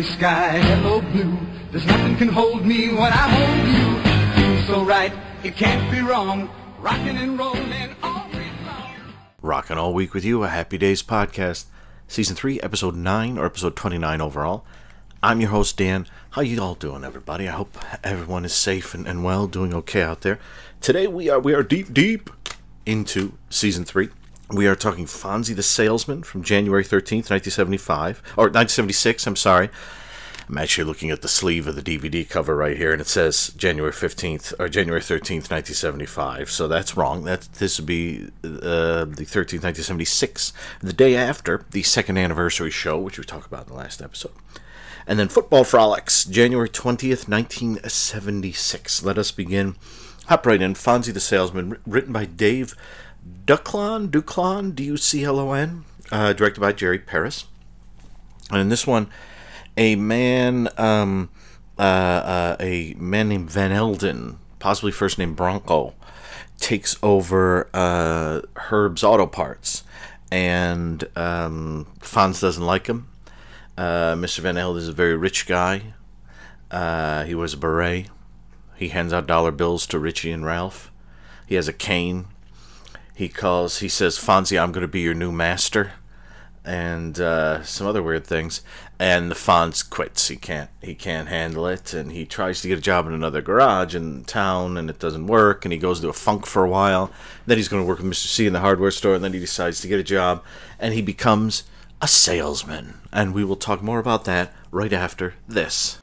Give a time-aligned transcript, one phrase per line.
[0.00, 1.36] gray sky, hello blue.
[1.72, 4.54] There's nothing can hold me when I hold you.
[4.54, 6.48] Feels so right, it can't be wrong.
[6.78, 8.92] Rocking and rolling all week long.
[9.42, 11.64] Rockin' all week with you, a Happy Days podcast,
[12.06, 14.64] season three, episode nine or episode twenty-nine overall.
[15.20, 16.06] I'm your host Dan.
[16.30, 17.48] How you all doing, everybody?
[17.48, 20.38] I hope everyone is safe and, and well, doing okay out there.
[20.80, 22.30] Today we are we are deep deep
[22.86, 24.10] into season three.
[24.50, 29.68] We are talking Fonzie the Salesman from January 13th, 1975, or 1976, I'm sorry.
[30.48, 33.52] I'm actually looking at the sleeve of the DVD cover right here, and it says
[33.58, 36.50] January 15th, or January 13th, 1975.
[36.50, 37.24] So that's wrong.
[37.24, 42.98] That This would be uh, the 13th, 1976, the day after the second anniversary show,
[42.98, 44.32] which we talked about in the last episode.
[45.06, 49.02] And then Football Frolics, January 20th, 1976.
[49.02, 49.76] Let us begin.
[50.28, 50.72] Hop right in.
[50.72, 52.74] Fonzie the Salesman, written by Dave
[53.44, 57.46] Duclon, Duclon, D U C L O N, uh, directed by Jerry Paris.
[58.50, 59.08] And in this one,
[59.76, 61.30] a man, um,
[61.78, 65.94] uh, uh, a man named Van Elden, possibly first name Bronco,
[66.58, 69.84] takes over uh, Herb's Auto Parts,
[70.30, 73.08] and um, Fonz doesn't like him.
[73.76, 74.40] Uh, Mr.
[74.40, 75.94] Van Elden is a very rich guy.
[76.70, 78.08] Uh, he wears a beret.
[78.76, 80.90] He hands out dollar bills to Richie and Ralph.
[81.46, 82.26] He has a cane
[83.18, 85.92] he calls he says fonzie i'm going to be your new master
[86.68, 88.60] and uh, some other weird things.
[88.98, 90.28] And the fonz quits.
[90.28, 93.40] He can't he can't handle it and he tries to get a job in another
[93.40, 96.68] garage in town and it doesn't work and he goes to a funk for a
[96.68, 97.10] while.
[97.46, 99.40] Then he's going to work with mr c in the hardware store and then he
[99.40, 100.44] decides to get a job
[100.78, 101.62] and he becomes
[102.02, 102.98] a salesman.
[103.12, 106.02] And we will talk more about that right after this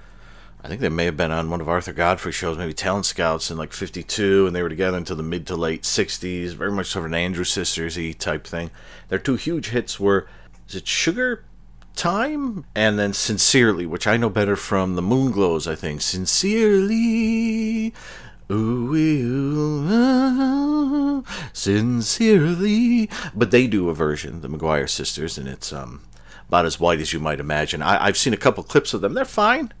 [0.63, 3.49] I think they may have been on one of Arthur Godfrey shows, maybe Talent Scouts
[3.49, 6.53] in like 52, and they were together until the mid to late 60s.
[6.53, 8.69] Very much sort of an Andrews Sisters y type thing.
[9.09, 10.27] Their two huge hits were,
[10.69, 11.43] is it Sugar
[11.95, 12.65] Time?
[12.75, 16.01] And then Sincerely, which I know better from the Moonglows, I think.
[16.01, 17.93] Sincerely.
[18.51, 21.23] Ooh, ooh,
[21.53, 26.01] sincerely, but they do a version, the McGuire sisters, and it's um
[26.51, 27.81] about as white as you might imagine.
[27.81, 29.71] I, I've seen a couple clips of them; they're fine.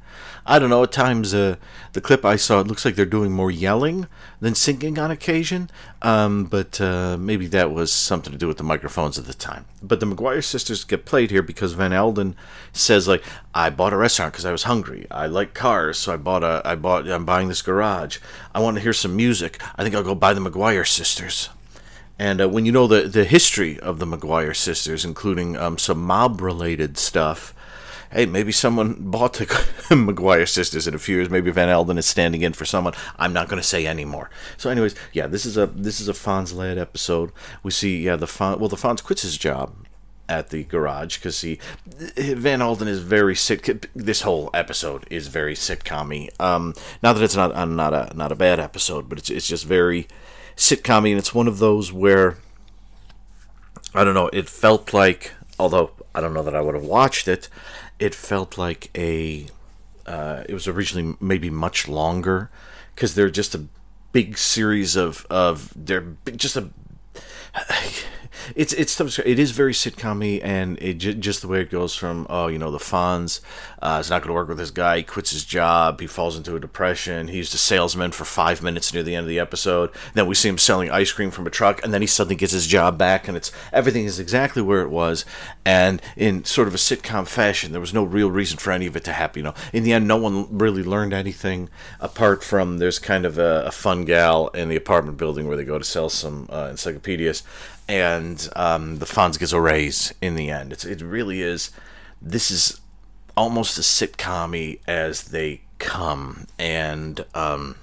[0.45, 0.83] I don't know.
[0.83, 1.57] At times, uh,
[1.91, 4.07] the clip I saw, it looks like they're doing more yelling
[4.39, 5.69] than singing on occasion.
[6.01, 9.65] Um, but uh, maybe that was something to do with the microphones at the time.
[9.83, 12.35] But the McGuire sisters get played here because Van Elden
[12.71, 15.07] says, like, I bought a restaurant because I was hungry.
[15.11, 16.61] I like cars, so I bought a.
[16.63, 17.07] I bought.
[17.07, 18.17] I'm buying this garage.
[18.55, 19.61] I want to hear some music.
[19.75, 21.49] I think I'll go buy the McGuire sisters.
[22.21, 26.05] And uh, when you know the, the history of the McGuire sisters, including um, some
[26.05, 27.51] mob related stuff,
[28.11, 29.45] hey, maybe someone bought the
[29.89, 31.31] McGuire sisters in a few years.
[31.31, 32.93] Maybe Van Elden is standing in for someone.
[33.17, 34.29] I'm not going to say anymore.
[34.55, 37.31] So, anyways, yeah, this is a this is a Fonz led episode.
[37.63, 38.59] We see, yeah, the Fonz.
[38.59, 39.73] Well, the Fonz quits his job
[40.29, 41.57] at the garage because he
[41.87, 43.89] Van Alden is very sit.
[43.95, 46.29] This whole episode is very sitcom-y.
[46.39, 49.47] Um, not that it's not uh, not a not a bad episode, but it's it's
[49.47, 50.07] just very
[50.61, 52.37] sitcom-y, and it's one of those where
[53.93, 54.29] I don't know.
[54.31, 57.49] It felt like, although I don't know that I would have watched it,
[57.99, 59.47] it felt like a.
[60.05, 62.49] Uh, it was originally maybe much longer
[62.95, 63.65] because they're just a
[64.11, 66.69] big series of of they're just a
[68.55, 72.47] it's it's it is very sitcom-y and it just the way it goes from oh
[72.47, 73.41] you know the Fonz
[73.81, 76.37] uh, is not going to work with this guy he quits his job he falls
[76.37, 79.89] into a depression he's the salesman for five minutes near the end of the episode
[80.13, 82.53] then we see him selling ice cream from a truck and then he suddenly gets
[82.53, 85.25] his job back and it's everything is exactly where it was.
[85.65, 88.95] And in sort of a sitcom fashion there was no real reason for any of
[88.95, 89.53] it to happen you know.
[89.73, 93.71] In the end no one really learned anything apart from there's kind of a, a
[93.71, 97.43] fun gal in the apartment building where they go to sell some uh, encyclopedias
[97.91, 100.71] and um, the Fonz gets a raise in the end.
[100.71, 101.71] It's, it really is.
[102.21, 102.79] This is
[103.35, 107.75] almost as sitcom as they come, and um,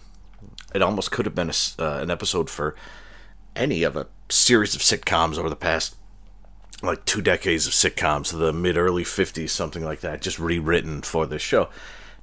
[0.75, 2.75] it almost could have been a uh, an episode for
[3.55, 5.94] any of a series of sitcoms over the past
[6.82, 11.26] like two decades of sitcoms, the mid early 50s, something like that, just rewritten for
[11.26, 11.69] this show.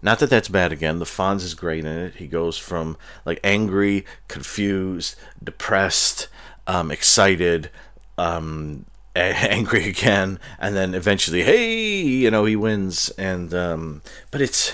[0.01, 0.97] Not that that's bad again.
[0.97, 2.15] The Fonz is great in it.
[2.15, 6.29] He goes from like angry, confused, depressed,
[6.67, 7.69] um, excited,
[8.17, 8.85] um,
[9.15, 13.09] angry again, and then eventually, hey, you know, he wins.
[13.17, 14.01] And um,
[14.31, 14.73] but it's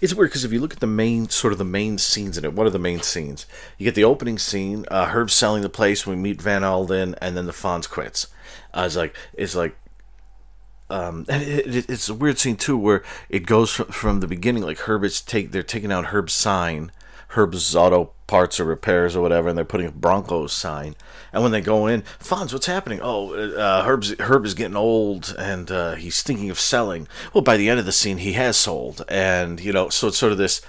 [0.00, 2.44] it's weird because if you look at the main sort of the main scenes in
[2.44, 3.46] it, what are the main scenes?
[3.78, 6.06] You get the opening scene, uh, Herb selling the place.
[6.06, 8.28] We meet Van Alden, and then the Fonz quits.
[8.74, 9.76] Uh, it's like it's like.
[10.88, 14.28] Um, and it, it, it's a weird scene too, where it goes from, from the
[14.28, 14.62] beginning.
[14.62, 16.92] Like Herb is take, they're taking out Herb's sign,
[17.28, 20.96] Herb's auto parts or repairs or whatever, and they're putting a Broncos sign.
[21.32, 23.00] And when they go in, Fonz, what's happening?
[23.02, 27.08] Oh, uh, Herb's Herb is getting old, and uh, he's thinking of selling.
[27.32, 30.18] Well, by the end of the scene, he has sold, and you know, so it's
[30.18, 30.60] sort of this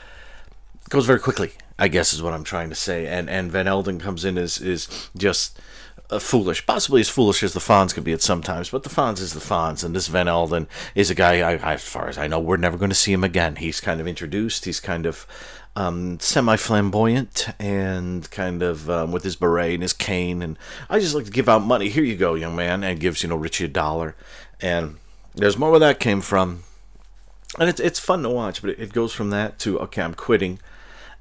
[0.89, 1.51] goes very quickly.
[1.79, 3.07] I guess is what I'm trying to say.
[3.07, 5.59] And and Van Elden comes in is is just.
[6.09, 9.19] Uh, foolish, possibly as foolish as the Fonz can be at sometimes, but the Fonz
[9.19, 11.41] is the Fonz, and this Van Elden is a guy.
[11.41, 13.57] I, I, as far as I know, we're never going to see him again.
[13.57, 14.63] He's kind of introduced.
[14.63, 15.27] He's kind of
[15.77, 20.41] um, semi flamboyant and kind of um, with his beret and his cane.
[20.41, 20.57] And
[20.89, 21.89] I just like to give out money.
[21.89, 22.83] Here you go, young man.
[22.83, 24.15] And gives, you know, Richie a dollar.
[24.59, 24.97] And
[25.35, 26.63] there's more where that came from.
[27.59, 30.15] And it's, it's fun to watch, but it, it goes from that to, okay, I'm
[30.15, 30.59] quitting.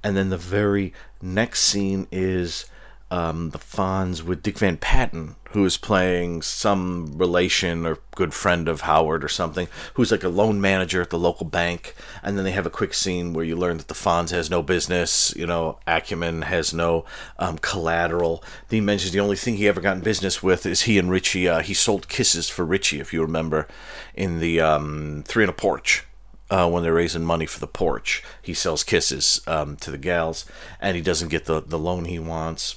[0.02, 2.64] And then the very next scene is
[3.10, 8.68] um, the Fonz with Dick Van Patten, who is playing some relation or good friend
[8.68, 11.94] of Howard or something, who's like a loan manager at the local bank.
[12.22, 14.60] And then they have a quick scene where you learn that the Fonz has no
[14.60, 17.04] business, you know, Acumen has no
[17.38, 18.42] um, collateral.
[18.68, 21.48] He mentions the only thing he ever got in business with is he and Richie.
[21.48, 23.68] Uh, he sold kisses for Richie, if you remember,
[24.14, 26.04] in the um, Three in a Porch.
[26.48, 30.44] Uh, when they're raising money for the porch, he sells kisses um, to the gals,
[30.80, 32.76] and he doesn't get the, the loan he wants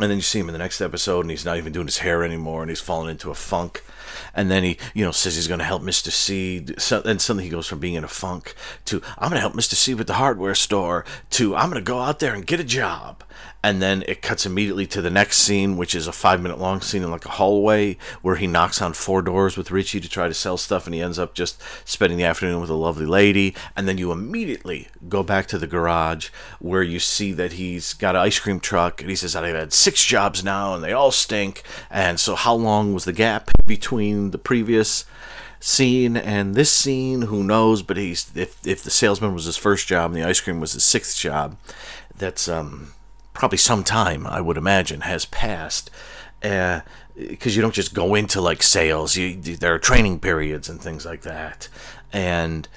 [0.00, 1.98] and then you see him in the next episode and he's not even doing his
[1.98, 3.82] hair anymore and he's fallen into a funk.
[4.34, 6.64] And then he you know says he's going to help mr c.
[6.78, 8.54] So, and suddenly he goes from being in a funk
[8.86, 11.86] to i'm going to help mr c with the hardware store to i'm going to
[11.86, 13.22] go out there and get a job
[13.66, 16.80] and then it cuts immediately to the next scene, which is a five minute long
[16.80, 20.28] scene in like a hallway where he knocks on four doors with Richie to try
[20.28, 23.56] to sell stuff, and he ends up just spending the afternoon with a lovely lady.
[23.74, 26.28] And then you immediately go back to the garage
[26.60, 29.72] where you see that he's got an ice cream truck, and he says, I've had
[29.72, 31.64] six jobs now, and they all stink.
[31.90, 35.04] And so, how long was the gap between the previous?
[35.58, 39.88] scene and this scene who knows but he's if if the salesman was his first
[39.88, 41.56] job and the ice cream was his sixth job
[42.18, 42.92] that's um
[43.38, 45.90] probably some time, I would imagine, has passed.
[46.40, 46.82] Because
[47.14, 51.04] uh, you don't just go into like sales, you, there are training periods and things
[51.04, 51.68] like that.
[52.12, 52.68] And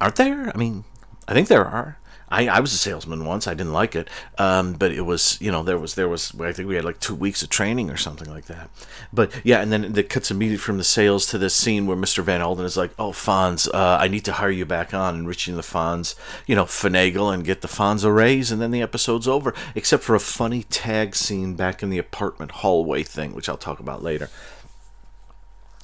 [0.00, 0.50] aren't there?
[0.54, 0.84] I mean,
[1.28, 1.98] I think there are.
[2.30, 3.48] I, I was a salesman once.
[3.48, 6.52] I didn't like it, um, but it was you know there was there was I
[6.52, 8.70] think we had like two weeks of training or something like that.
[9.12, 12.22] But yeah, and then it cuts immediately from the sales to this scene where Mr.
[12.22, 15.28] Van Alden is like, "Oh, Fonz, uh, I need to hire you back on," and
[15.28, 16.14] Richie and the Fonz,
[16.46, 20.04] you know, finagle and get the Fonz a raise, and then the episode's over, except
[20.04, 24.02] for a funny tag scene back in the apartment hallway thing, which I'll talk about
[24.04, 24.30] later.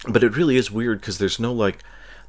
[0.09, 1.83] But it really is weird because there's no like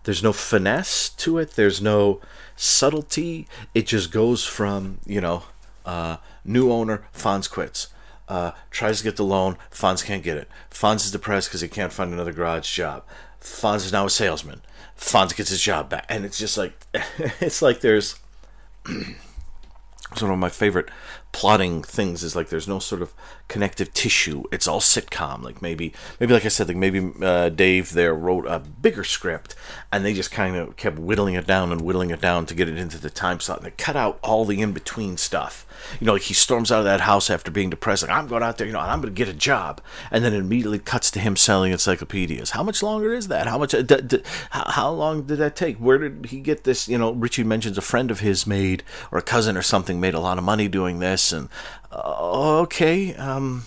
[0.08, 1.56] there's no finesse to it.
[1.58, 2.22] There's no
[2.56, 3.46] subtlety.
[3.76, 5.44] It just goes from, you know,
[5.86, 7.90] uh, new owner, Fonz quits.
[8.30, 10.48] Uh, tries to get the loan, Fonz can't get it.
[10.72, 13.04] Fonz is depressed because he can't find another garage job.
[13.42, 14.62] Fonz is now a salesman.
[14.98, 16.06] Fonz gets his job back.
[16.08, 16.88] And it's just like,
[17.42, 18.18] it's like there's.
[18.88, 20.88] it's one of my favorite
[21.32, 23.14] plotting things is like there's no sort of
[23.48, 24.44] connective tissue.
[24.52, 25.44] It's all sitcom.
[25.44, 29.56] Like maybe, maybe like I said, like maybe uh, Dave there wrote a bigger script,
[29.92, 32.70] and they just kind of kept whittling it down and whittling it down to get
[32.70, 35.67] it into the time slot, and they cut out all the in between stuff.
[36.00, 38.58] You know, he storms out of that house after being depressed, like I'm going out
[38.58, 39.82] there, you know, I'm going to get a job,
[40.12, 42.52] and then immediately cuts to him selling encyclopedias.
[42.52, 43.48] How much longer is that?
[43.48, 43.74] How much?
[43.74, 45.78] Uh, d- d- how, how long did that take?
[45.78, 46.88] Where did he get this?
[46.88, 50.14] You know, Richie mentions a friend of his made or a cousin or something made
[50.14, 51.50] a lot of money doing this, and
[51.92, 53.66] uh, okay, um,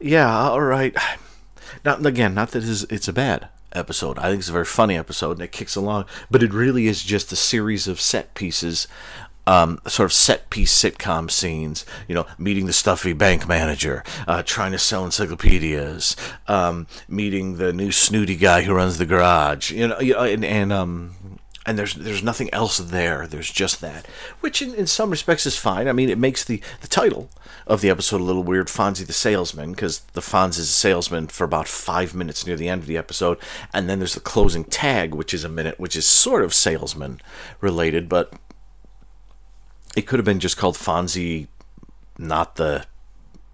[0.00, 0.96] yeah, all right.
[1.84, 4.18] Not again, not that it's, it's a bad episode.
[4.18, 7.02] I think it's a very funny episode and it kicks along, but it really is
[7.02, 8.88] just a series of set pieces
[9.46, 14.42] um, sort of set piece sitcom scenes, you know, meeting the stuffy bank manager, uh,
[14.42, 16.16] trying to sell encyclopedias,
[16.48, 21.38] um, meeting the new snooty guy who runs the garage, you know, and, and um,
[21.66, 23.26] and there's there's nothing else there.
[23.26, 24.06] There's just that,
[24.40, 25.88] which in, in some respects is fine.
[25.88, 27.28] I mean, it makes the, the title
[27.66, 31.26] of the episode a little weird, Fonzie the salesman, because the Fonz is a salesman
[31.26, 33.38] for about five minutes near the end of the episode,
[33.74, 37.20] and then there's the closing tag, which is a minute, which is sort of salesman
[37.60, 38.32] related, but
[39.96, 41.48] it could have been just called Fonzie,
[42.18, 42.84] not the,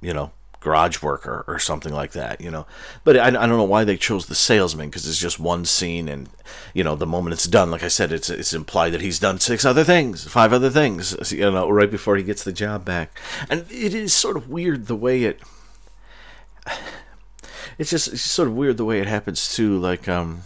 [0.01, 0.33] you know,
[0.63, 2.67] garage worker or something like that, you know.
[3.05, 6.09] But I, I don't know why they chose the salesman because it's just one scene,
[6.09, 6.29] and
[6.75, 9.39] you know, the moment it's done, like I said, it's it's implied that he's done
[9.39, 13.17] six other things, five other things, you know, right before he gets the job back,
[13.49, 15.41] and it is sort of weird the way it.
[17.79, 20.43] It's just it's sort of weird the way it happens too, like um.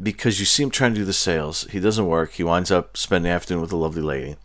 [0.00, 2.32] Because you see him trying to do the sales, he doesn't work.
[2.32, 4.36] He winds up spending the afternoon with a lovely lady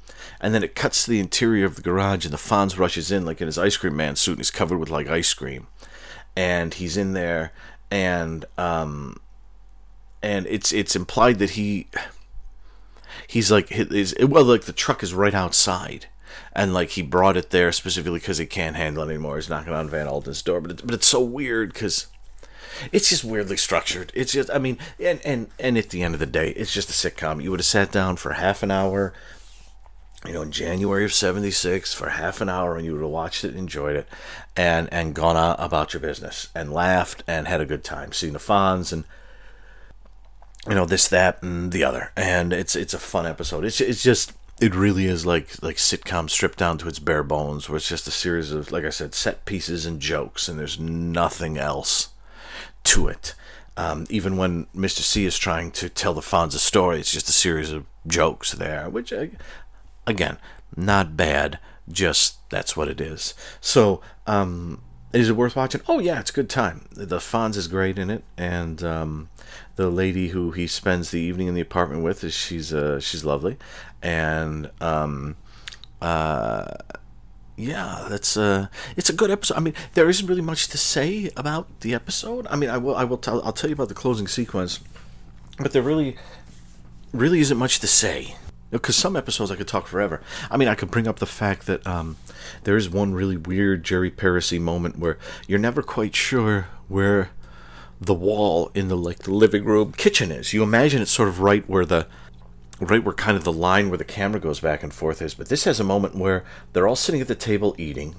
[0.42, 3.26] and then it cuts to the interior of the garage, and the Fonz rushes in
[3.26, 5.68] like in his ice cream man suit, and he's covered with like ice cream,
[6.36, 7.52] and he's in there,
[7.92, 9.20] and um,
[10.22, 11.88] and it's it's implied that he
[13.28, 16.08] he's like his well like the truck is right outside
[16.54, 19.74] and like he brought it there specifically because he can't handle it anymore he's knocking
[19.74, 22.08] on van alden's door but, it, but it's so weird because
[22.92, 24.12] it's just weirdly structured.
[24.16, 26.90] It's just i mean and and and at the end of the day it's just
[26.90, 27.42] a sitcom.
[27.44, 29.14] You would have sat down for half an hour
[30.26, 33.46] you know, in January of '76 for half an hour, and you would have watched
[33.46, 34.08] it, enjoyed it,
[34.56, 38.34] and and gone on about your business, and laughed and had a good time, seeing
[38.34, 39.06] the Fonz and
[40.68, 43.64] you know this, that, and the other, and it's it's a fun episode.
[43.64, 47.70] It's it's just it really is like like sitcom stripped down to its bare bones,
[47.70, 50.80] where it's just a series of like I said, set pieces and jokes, and there's
[50.80, 52.10] nothing else
[52.86, 53.34] to it.
[53.78, 55.00] Um, even when Mr.
[55.00, 58.52] C is trying to tell the Fonz a story, it's just a series of jokes
[58.52, 59.32] there, which I,
[60.06, 60.38] again,
[60.76, 61.60] not bad.
[61.90, 63.34] Just that's what it is.
[63.62, 64.82] So, um,
[65.14, 65.82] is it worth watching?
[65.88, 66.88] Oh yeah, it's a good time.
[66.92, 69.30] The Fonz is great in it, and um,
[69.76, 73.26] the lady who he spends the evening in the apartment with is she's uh, she's
[73.26, 73.58] lovely,
[74.04, 75.36] and um,
[76.02, 76.66] uh,
[77.60, 79.58] yeah, that's uh, it's a good episode.
[79.58, 82.48] I mean, there isn't really much to say about the episode.
[82.50, 84.80] I mean, I will I will tell I'll tell you about the closing sequence,
[85.58, 86.16] but there really
[87.12, 88.36] really isn't much to say
[88.72, 90.22] because some episodes I could talk forever.
[90.50, 92.16] I mean, I could bring up the fact that um,
[92.64, 97.32] there is one really weird Jerry Parisy moment where you're never quite sure where
[98.00, 100.54] the wall in the like the living room kitchen is.
[100.54, 102.08] You imagine it's sort of right where the
[102.80, 105.34] right where kind of the line where the camera goes back and forth is.
[105.34, 106.44] But this has a moment where
[106.74, 108.16] they're all sitting at the table eating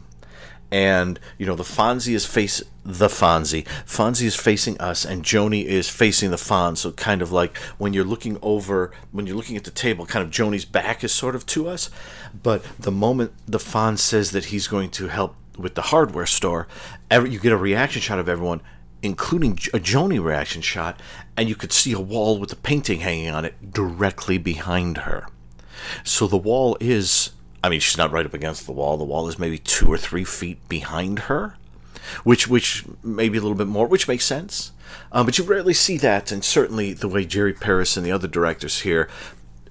[0.71, 3.65] and you know the Fonzie is face the Fonzie.
[3.87, 6.79] Fonzie is facing us, and Joanie is facing the Fonz.
[6.79, 10.25] So kind of like when you're looking over, when you're looking at the table, kind
[10.25, 11.91] of Joanie's back is sort of to us.
[12.43, 16.69] But the moment the Fonz says that he's going to help with the hardware store,
[17.11, 18.61] every, you get a reaction shot of everyone,
[19.03, 21.01] including a Joanie reaction shot,
[21.37, 25.27] and you could see a wall with a painting hanging on it directly behind her.
[26.05, 27.31] So the wall is
[27.63, 28.97] I mean, she's not right up against the wall.
[28.97, 31.57] The wall is maybe two or three feet behind her,
[32.25, 34.73] which which maybe a little bit more, which makes sense.
[35.13, 38.29] Um, but you rarely see that, and certainly the way Jerry Paris and the other
[38.29, 39.09] directors here,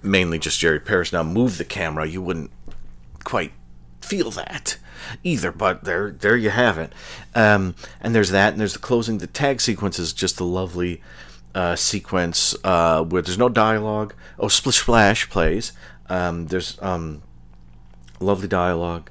[0.01, 2.51] mainly just Jerry Paris, now move the camera, you wouldn't
[3.24, 3.51] quite
[4.01, 4.77] feel that
[5.24, 5.51] either.
[5.51, 6.94] But there, there you have it.
[7.36, 9.18] Um, and there's that, and there's the closing.
[9.18, 11.01] The tag sequence is just a lovely
[11.56, 14.13] uh, sequence uh, where there's no dialogue.
[14.38, 15.74] Oh, Splish Splash plays.
[16.08, 17.22] Um, there's um,
[18.20, 19.10] lovely dialogue,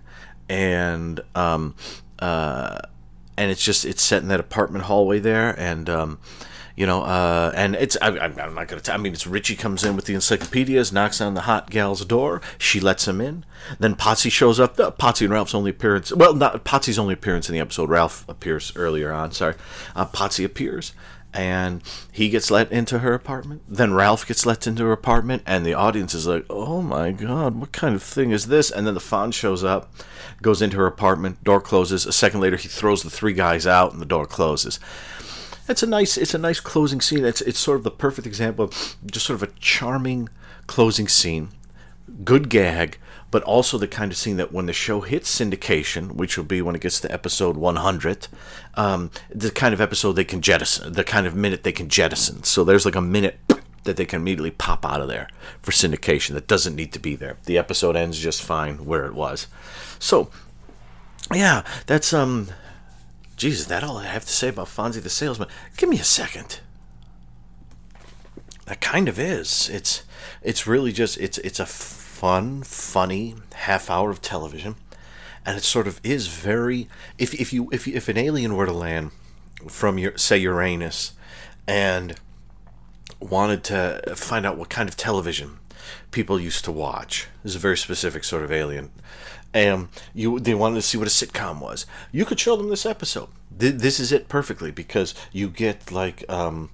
[0.49, 1.75] and um,
[2.19, 2.79] uh,
[3.37, 6.19] and it's just it's set in that apartment hallway there, and um,
[6.79, 8.81] you know, uh, and it's I, am not gonna.
[8.81, 12.05] T- I mean, it's Richie comes in with the encyclopedias, knocks on the hot gal's
[12.05, 12.41] door.
[12.57, 13.45] She lets him in.
[13.81, 14.77] Then Potsy shows up.
[14.77, 16.13] Potsy and Ralph's only appearance.
[16.13, 17.91] Well, not Potsy's only appearance in the episode.
[17.91, 19.33] Ralph appears earlier on.
[19.33, 19.57] Sorry,
[19.97, 20.93] uh, Potsy appears
[21.35, 23.63] and he gets let into her apartment.
[23.69, 27.57] Then Ralph gets let into her apartment, and the audience is like, "Oh my god,
[27.57, 29.93] what kind of thing is this?" And then the Fonz shows up,
[30.43, 32.07] goes into her apartment, door closes.
[32.07, 34.79] A second later, he throws the three guys out, and the door closes.
[35.69, 37.25] It's a nice, it's a nice closing scene.
[37.25, 40.29] It's it's sort of the perfect example of just sort of a charming
[40.67, 41.51] closing scene,
[42.25, 42.99] good gag,
[43.31, 46.63] but also the kind of scene that when the show hits syndication, which will be
[46.63, 48.29] when it gets to episode 100,
[48.75, 52.43] um, the kind of episode they can jettison, the kind of minute they can jettison.
[52.45, 53.39] So there's like a minute
[53.85, 55.29] that they can immediately pop out of there
[55.61, 57.37] for syndication that doesn't need to be there.
[57.45, 59.47] The episode ends just fine where it was.
[59.99, 60.31] So,
[61.33, 62.49] yeah, that's um,
[63.39, 65.49] Jesus, that all I have to say about Fonzie the Salesman.
[65.77, 66.59] Give me a second.
[68.67, 69.71] That kind of is.
[69.71, 70.03] It's
[70.43, 74.75] it's really just it's it's a fun, funny half hour of television,
[75.47, 76.89] and it sort of is very.
[77.17, 79.13] If if you if if an alien were to land
[79.69, 81.13] from your say Uranus,
[81.67, 82.17] and
[83.21, 85.59] wanted to find out what kind of television
[86.11, 87.29] people used to watch.
[87.43, 88.91] This is a very specific sort of alien.
[89.55, 91.87] And you, they wanted to see what a sitcom was.
[92.13, 93.29] You could show them this episode.
[93.51, 96.71] This is it perfectly because you get like um,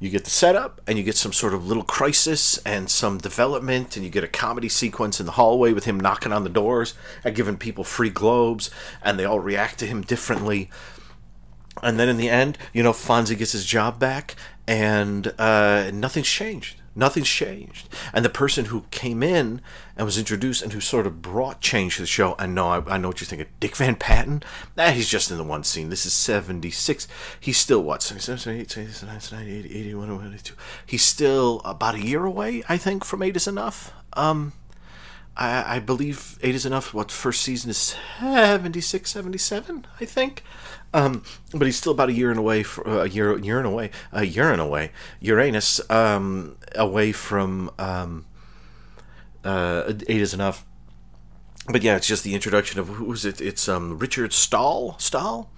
[0.00, 3.96] you get the setup and you get some sort of little crisis and some development
[3.96, 6.94] and you get a comedy sequence in the hallway with him knocking on the doors
[7.22, 8.70] and giving people free globes
[9.02, 10.70] and they all react to him differently
[11.82, 14.34] and then in the end you know fonzie gets his job back
[14.66, 17.88] and uh, nothing's changed nothing's changed.
[18.12, 19.60] And the person who came in
[19.96, 22.94] and was introduced and who sort of brought change to the show i know i,
[22.94, 24.42] I know what you're thinking dick van patten?
[24.76, 25.90] Nah, he's just in the one scene.
[25.90, 27.06] This is 76
[27.38, 30.54] he's still what 77, 78, 79, 80, 81, 82
[30.86, 33.92] he's still about a year away i think from eight is enough.
[34.14, 34.52] Um
[35.36, 40.44] I, I believe Eight is Enough, what, first season is 76, 77, I think.
[40.92, 43.66] Um, but he's still about a year and away, for, uh, a year, year and
[43.66, 48.26] away, a year and away, Uranus, um, away from um,
[49.44, 50.66] uh, Eight is Enough.
[51.70, 53.40] But yeah, it's just the introduction of who's it?
[53.40, 54.96] It's um, Richard Stahl.
[54.98, 55.50] Stahl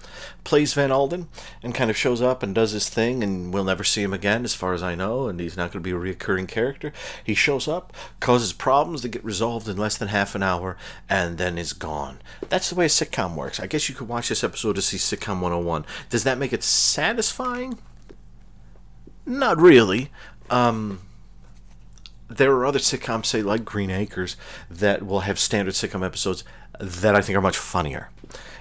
[0.45, 1.28] plays Van Alden
[1.62, 4.45] and kind of shows up and does his thing, and we'll never see him again,
[4.45, 5.28] as far as I know.
[5.28, 6.92] And he's not going to be a recurring character.
[7.25, 10.76] He shows up, causes problems that get resolved in less than half an hour,
[11.09, 12.21] and then is gone.
[12.49, 13.61] That's the way a sitcom works.
[13.61, 15.87] I guess you could watch this episode to see Sitcom 101.
[16.11, 17.78] Does that make it satisfying?
[19.25, 20.11] Not really.
[20.50, 21.00] Um,
[22.37, 24.37] there are other sitcoms, say like Green Acres,
[24.71, 26.45] that will have standard sitcom episodes
[26.81, 28.11] that I think are much funnier.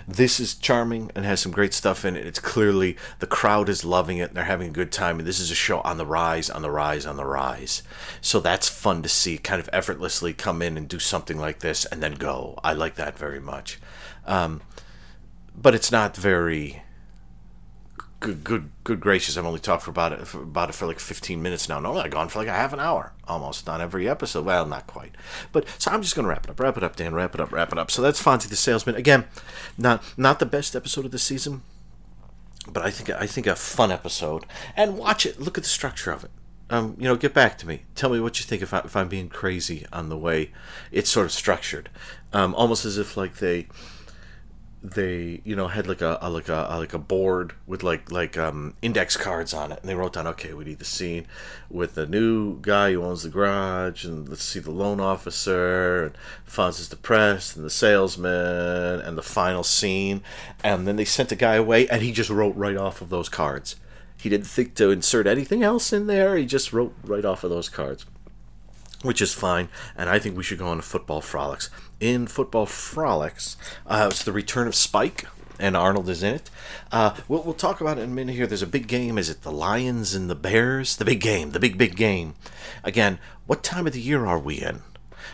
[0.07, 2.25] This is charming and has some great stuff in it.
[2.25, 5.19] It's clearly the crowd is loving it and they're having a good time.
[5.19, 7.83] And this is a show on the rise, on the rise, on the rise.
[8.19, 11.85] So that's fun to see, kind of effortlessly come in and do something like this
[11.85, 12.59] and then go.
[12.63, 13.79] I like that very much.
[14.25, 14.61] Um,
[15.55, 16.81] but it's not very
[18.21, 19.35] good, good, good gracious!
[19.35, 21.81] I've only talked for about it for about it for like fifteen minutes now.
[21.81, 24.45] No, I've gone for like a half an hour almost on every episode.
[24.45, 25.11] Well, not quite,
[25.51, 26.59] but so I'm just gonna wrap it up.
[26.59, 27.13] Wrap it up, Dan.
[27.13, 27.51] Wrap it up.
[27.51, 27.91] Wrap it up.
[27.91, 28.95] So that's Fonzie the Salesman.
[28.95, 29.25] Again,
[29.77, 31.63] not not the best episode of the season,
[32.71, 34.45] but I think I think a fun episode.
[34.77, 35.41] And watch it.
[35.41, 36.31] Look at the structure of it.
[36.69, 37.81] Um, you know, get back to me.
[37.95, 40.51] Tell me what you think if, I, if I'm being crazy on the way
[40.89, 41.89] it's sort of structured,
[42.31, 43.67] um, almost as if like they
[44.83, 48.37] they you know had like a, a like a, like a board with like like
[48.37, 49.79] um index cards on it.
[49.79, 51.27] And they wrote down okay we need the scene
[51.69, 56.17] with the new guy who owns the garage and let's see the loan officer and
[56.47, 60.21] Fonz is depressed and the salesman and the final scene.
[60.63, 63.29] And then they sent a guy away and he just wrote right off of those
[63.29, 63.75] cards.
[64.17, 66.35] He didn't think to insert anything else in there.
[66.35, 68.05] He just wrote right off of those cards
[69.03, 69.69] which is fine.
[69.95, 71.69] And I think we should go on to football frolics.
[71.99, 75.25] In football frolics, uh, it's the return of Spike.
[75.59, 76.49] And Arnold is in it.
[76.91, 78.47] Uh, we'll, we'll talk about it in a minute here.
[78.47, 79.19] There's a big game.
[79.19, 80.95] Is it the Lions and the Bears?
[80.95, 81.51] The big game.
[81.51, 82.33] The big, big game.
[82.83, 84.81] Again, what time of the year are we in?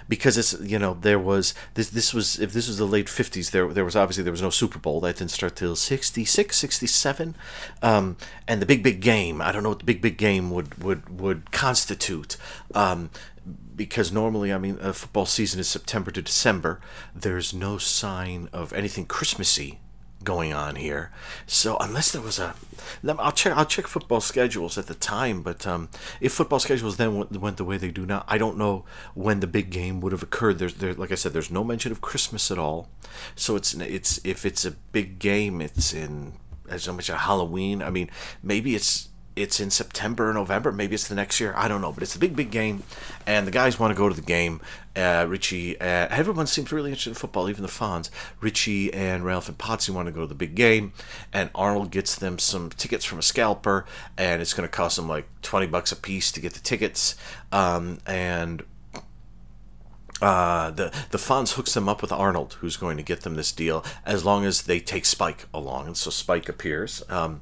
[0.07, 3.51] Because it's you know there was this this was if this was the late 50s
[3.51, 5.01] there there was obviously there was no Super Bowl.
[5.01, 7.35] That didn't start till 66 67
[7.81, 10.83] um, and the big big game I don't know what the big big game would
[10.83, 12.37] would would constitute.
[12.73, 13.09] Um,
[13.75, 16.81] because normally, I mean, a football season is September to December.
[17.15, 19.79] There's no sign of anything Christmassy
[20.27, 21.09] going on here.
[21.45, 22.53] So unless there was a,
[23.07, 23.55] I'll check.
[23.55, 25.41] I'll check football schedules at the time.
[25.41, 25.87] But um,
[26.19, 28.83] if football schedules then went, went, the way they do now, I don't know
[29.15, 30.59] when the big game would have occurred.
[30.59, 32.89] There's, there, like I said, there's no mention of Christmas at all.
[33.35, 36.33] So it's it's if it's a big game, it's in
[36.69, 37.81] as much a Halloween.
[37.81, 38.09] I mean,
[38.43, 40.71] maybe it's it's in September or November.
[40.71, 41.53] Maybe it's the next year.
[41.55, 41.91] I don't know.
[41.91, 42.83] But it's a big, big game,
[43.25, 44.61] and the guys want to go to the game.
[44.95, 48.09] Uh, Richie, uh, everyone seems really interested in football, even the fans.
[48.41, 50.91] Richie and Ralph and Potsy want to go to the big game,
[51.31, 53.85] and Arnold gets them some tickets from a scalper,
[54.17, 57.15] and it's going to cost them like twenty bucks a piece to get the tickets.
[57.51, 58.63] Um, and
[60.19, 63.51] uh, the the Fonz hooks them up with Arnold, who's going to get them this
[63.51, 67.03] deal as long as they take Spike along, and so Spike appears.
[67.07, 67.41] Um,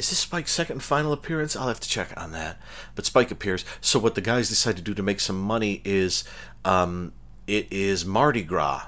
[0.00, 1.54] is this Spike's second and final appearance?
[1.54, 2.58] I'll have to check on that.
[2.94, 3.66] But Spike appears.
[3.82, 6.24] So what the guys decide to do to make some money is,
[6.64, 7.12] um,
[7.46, 8.86] it is Mardi Gras.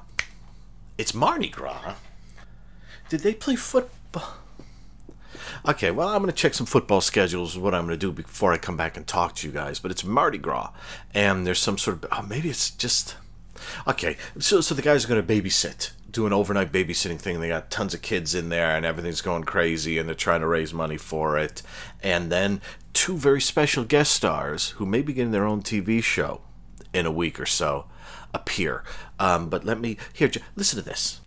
[0.97, 1.97] It's Mardi Gras.
[3.11, 4.39] Did they play football?
[5.69, 8.55] Okay, well, I'm going to check some football schedules, what I'm going to do before
[8.55, 9.79] I come back and talk to you guys.
[9.81, 10.71] But it's Mardi Gras.
[11.13, 12.11] And there's some sort of.
[12.11, 13.17] Oh, maybe it's just.
[13.87, 17.41] Okay, so, so the guys are going to babysit do an overnight babysitting thing.
[17.41, 20.47] They got tons of kids in there, and everything's going crazy, and they're trying to
[20.47, 21.63] raise money for it.
[22.03, 22.61] And then
[22.93, 26.43] two very special guest stars who may be getting their own TV show
[26.93, 27.87] in a week or so
[28.35, 28.85] appear.
[29.19, 30.31] Um, but let me here.
[30.55, 31.21] Listen to this.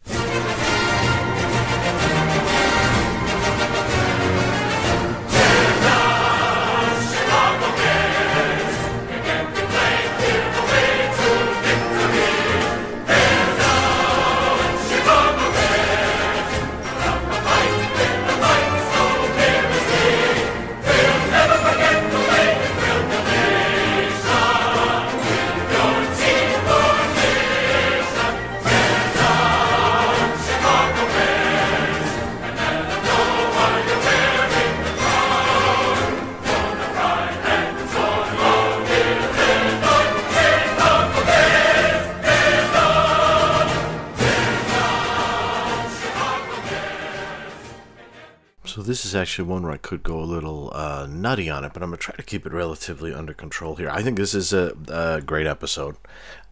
[48.95, 51.83] This is actually one where I could go a little uh, nutty on it, but
[51.83, 53.89] I'm gonna try to keep it relatively under control here.
[53.89, 55.97] I think this is a, a great episode.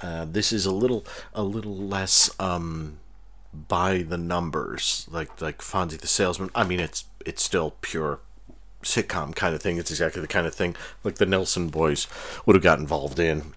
[0.02, 2.98] Uh, this is a little a little less um,
[3.54, 6.50] by the numbers, like like Fonzie the Salesman.
[6.54, 8.20] I mean, it's it's still pure
[8.84, 9.78] sitcom kind of thing.
[9.78, 10.76] It's exactly the kind of thing
[11.06, 12.10] like the Nelson boys
[12.46, 13.54] would have got involved in.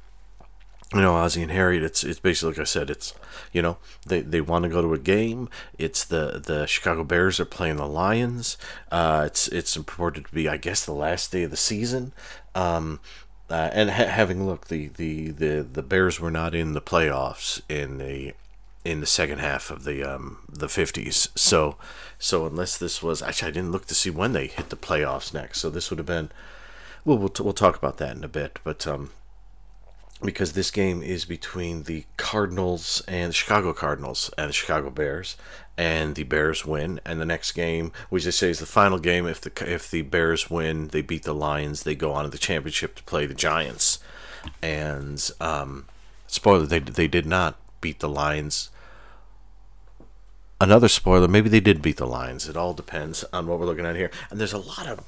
[0.94, 1.83] You know, Ozzie and Harriet.
[1.83, 2.90] It's it's basically like I said.
[2.90, 3.12] It's
[3.53, 5.49] you know they, they want to go to a game.
[5.79, 8.57] It's the the Chicago Bears are playing the Lions.
[8.92, 12.12] Uh, it's it's purported to be I guess the last day of the season.
[12.55, 13.01] Um,
[13.49, 17.61] uh, and ha- having looked, the, the, the, the Bears were not in the playoffs
[17.68, 18.35] in the
[18.85, 21.29] in the second half of the um, the 50s.
[21.37, 21.77] So
[22.18, 25.35] so unless this was actually I didn't look to see when they hit the playoffs
[25.35, 25.61] next.
[25.61, 26.31] So this would have been
[27.05, 29.11] well we'll, t- we'll talk about that in a bit, but um,
[30.22, 35.37] because this game is between the Cardinals and the Chicago Cardinals and the Chicago Bears,
[35.76, 37.00] and the Bears win.
[37.05, 40.02] And the next game, which they say is the final game, if the if the
[40.02, 43.35] Bears win, they beat the Lions, they go on to the championship to play the
[43.35, 43.98] Giants.
[44.62, 45.87] And um,
[46.26, 48.70] spoiler, they they did not beat the Lions.
[50.59, 52.48] Another spoiler, maybe they did beat the Lions.
[52.48, 54.11] It all depends on what we're looking at here.
[54.31, 55.05] And there's a lot of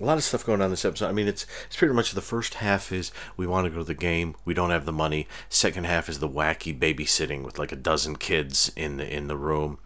[0.00, 1.08] a lot of stuff going on this episode.
[1.08, 3.84] I mean, it's it's pretty much the first half is we want to go to
[3.84, 5.26] the game, we don't have the money.
[5.48, 9.36] Second half is the wacky babysitting with like a dozen kids in the in the
[9.36, 9.78] room,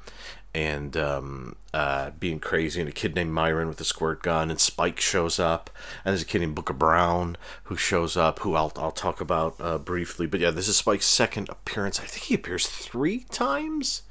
[0.55, 2.81] and um, uh, being crazy.
[2.81, 5.71] And a kid named Myron with a squirt gun, and Spike shows up,
[6.05, 9.57] and there's a kid named Booker Brown who shows up, who I'll I'll talk about
[9.61, 10.27] uh, briefly.
[10.27, 12.01] But yeah, this is Spike's second appearance.
[12.01, 14.03] I think he appears three times.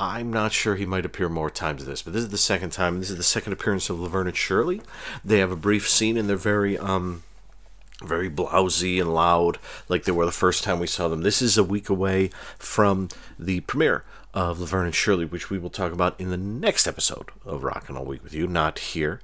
[0.00, 3.00] I'm not sure he might appear more times this, but this is the second time.
[3.00, 4.80] This is the second appearance of Laverne and Shirley.
[5.22, 7.22] They have a brief scene, and they're very, um,
[8.02, 9.58] very blousy and loud,
[9.90, 11.20] like they were the first time we saw them.
[11.20, 15.68] This is a week away from the premiere of Laverne and Shirley, which we will
[15.68, 19.20] talk about in the next episode of Rockin' All Week with You, not here.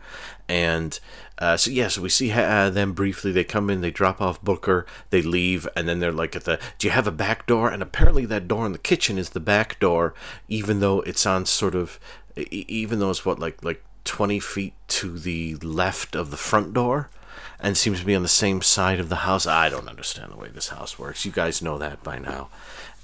[0.47, 1.01] And
[1.39, 3.31] uh, so, yeah, so we see uh, them briefly.
[3.31, 6.59] They come in, they drop off Booker, they leave, and then they're like at the,
[6.79, 7.69] do you have a back door?
[7.69, 10.15] And apparently that door in the kitchen is the back door,
[10.49, 12.01] even though it's on sort of,
[12.51, 17.11] even though it's what, like, like 20 feet to the left of the front door
[17.61, 19.47] and seems to be on the same side of the house.
[19.47, 21.25] I don't understand the way this house works.
[21.25, 22.49] You guys know that by now.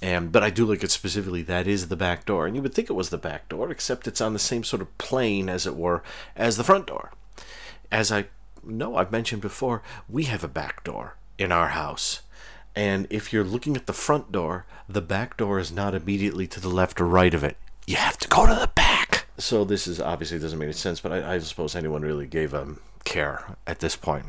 [0.01, 2.75] And but I do look at specifically that is the back door, and you would
[2.75, 5.67] think it was the back door, except it's on the same sort of plane, as
[5.67, 6.03] it were,
[6.35, 7.13] as the front door.
[7.93, 8.25] As I
[8.65, 12.23] know, I've mentioned before, we have a back door in our house.
[12.75, 16.59] And if you're looking at the front door, the back door is not immediately to
[16.61, 17.59] the left or right of it.
[17.87, 19.27] You have to go to the back.
[19.37, 22.55] So this is obviously doesn't make any sense, but I, I suppose anyone really gave
[22.55, 24.27] um care at this point.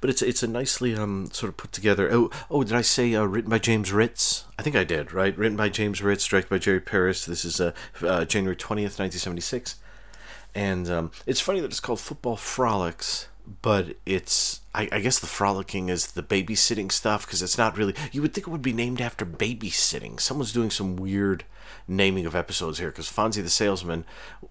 [0.00, 2.08] But it's it's a nicely um sort of put together.
[2.10, 4.44] Oh oh, did I say uh, written by James Ritz?
[4.58, 5.12] I think I did.
[5.12, 7.26] Right, written by James Ritz, directed by Jerry Paris.
[7.26, 7.72] This is uh,
[8.02, 9.76] uh January twentieth, nineteen seventy six,
[10.54, 13.28] and um, it's funny that it's called Football Frolics,
[13.62, 17.94] but it's I, I guess the frolicking is the babysitting stuff because it's not really.
[18.12, 20.20] You would think it would be named after babysitting.
[20.20, 21.44] Someone's doing some weird
[21.88, 24.04] naming of episodes here because Fonzie the Salesman,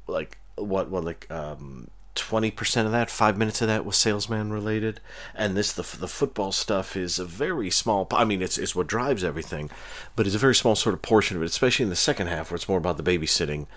[0.08, 4.52] like what what like um twenty percent of that, five minutes of that was salesman
[4.52, 5.00] related,
[5.34, 8.08] and this the the football stuff is a very small.
[8.12, 9.70] I mean, it's it's what drives everything,
[10.16, 12.52] but it's a very small sort of portion of it, especially in the second half
[12.52, 13.68] where it's more about the babysitting,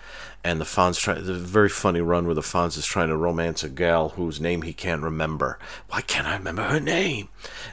[0.43, 3.63] and the Fonz try the very funny run where the Fonz is trying to romance
[3.63, 5.57] a gal whose name he can't remember.
[5.89, 7.29] Why can't I remember her name?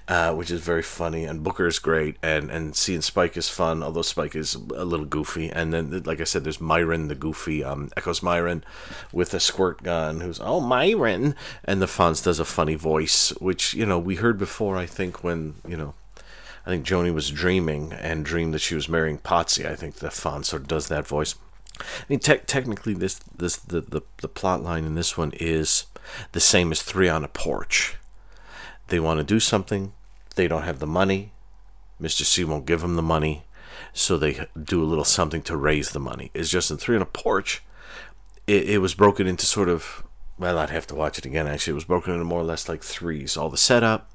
[0.07, 3.83] Uh, which is very funny, and Booker is great, and and seeing Spike is fun,
[3.83, 7.65] although Spike is a little goofy, and then like I said, there's Myron the goofy,
[7.65, 8.65] um, Echoes Myron,
[9.13, 13.75] with a squirt gun, who's oh Myron, and the Fonz does a funny voice, which
[13.75, 14.77] you know we heard before.
[14.77, 15.95] I think when you know
[16.67, 19.67] I think Joanie was dreaming and dreamed that she was marrying Potsy.
[19.67, 21.35] I think the Fonz sort of does that voice.
[21.81, 25.87] I mean, te- technically, this this the, the the plot line in this one is
[26.33, 27.97] the same as Three on a Porch.
[28.88, 29.93] They want to do something,
[30.35, 31.33] they don't have the money.
[32.01, 32.25] Mr.
[32.25, 33.45] C won't give them the money,
[33.93, 36.31] so they do a little something to raise the money.
[36.35, 37.62] It's just in Three on a Porch,
[38.47, 40.03] it, it was broken into sort of
[40.38, 41.47] well, I'd have to watch it again.
[41.47, 43.37] Actually, it was broken into more or less like threes.
[43.37, 44.11] All the setup,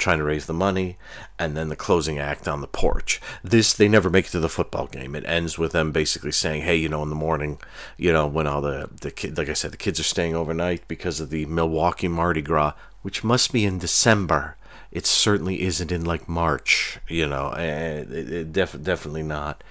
[0.00, 0.96] trying to raise the money,
[1.38, 3.20] and then the closing act on the porch.
[3.44, 5.14] This they never make it to the football game.
[5.14, 7.58] It ends with them basically saying, "Hey, you know, in the morning,
[7.96, 10.88] you know, when all the the kid, like I said, the kids are staying overnight
[10.88, 14.56] because of the Milwaukee Mardi Gras, which must be in December.
[14.90, 19.62] It certainly isn't in like March, you know, it, it def- definitely not,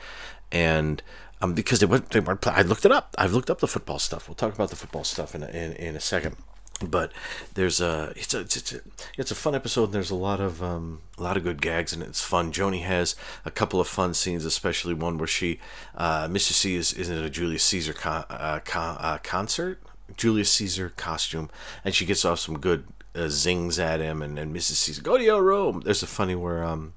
[0.51, 1.01] and."
[1.41, 2.45] Um, because they weren't, they weren't.
[2.47, 3.15] I looked it up.
[3.17, 4.27] I've looked up the football stuff.
[4.27, 6.35] We'll talk about the football stuff in a, in, in a second
[6.83, 7.11] but
[7.55, 8.81] there's a it's a it's a,
[9.17, 11.91] it's a fun episode and there's a lot of um, a lot of good gags
[11.93, 12.09] and it.
[12.09, 13.15] it's fun joanie has
[13.45, 15.59] a couple of fun scenes especially one where she
[15.95, 19.79] uh, mr c is, is in a julius caesar con, uh, con, uh, concert
[20.17, 21.49] Julius Caesar costume,
[21.83, 24.75] and she gets off some good uh, zings at him, and then Mrs.
[24.75, 25.81] Caesar, go to your room.
[25.83, 26.93] There's a funny where um,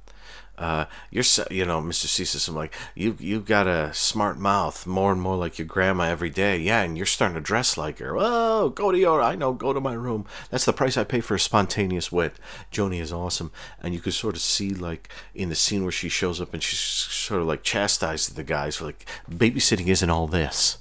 [0.59, 2.07] uh, you're so- you know, Mr.
[2.07, 6.05] Caesar, I'm like, you you got a smart mouth, more and more like your grandma
[6.05, 6.59] every day.
[6.59, 8.15] Yeah, and you're starting to dress like her.
[8.19, 10.27] Oh, go to your, I know, go to my room.
[10.51, 12.37] That's the price I pay for a spontaneous wit.
[12.71, 16.09] Joanie is awesome, and you could sort of see like in the scene where she
[16.09, 20.27] shows up and she's sort of like chastises the guys for like babysitting isn't all
[20.27, 20.79] this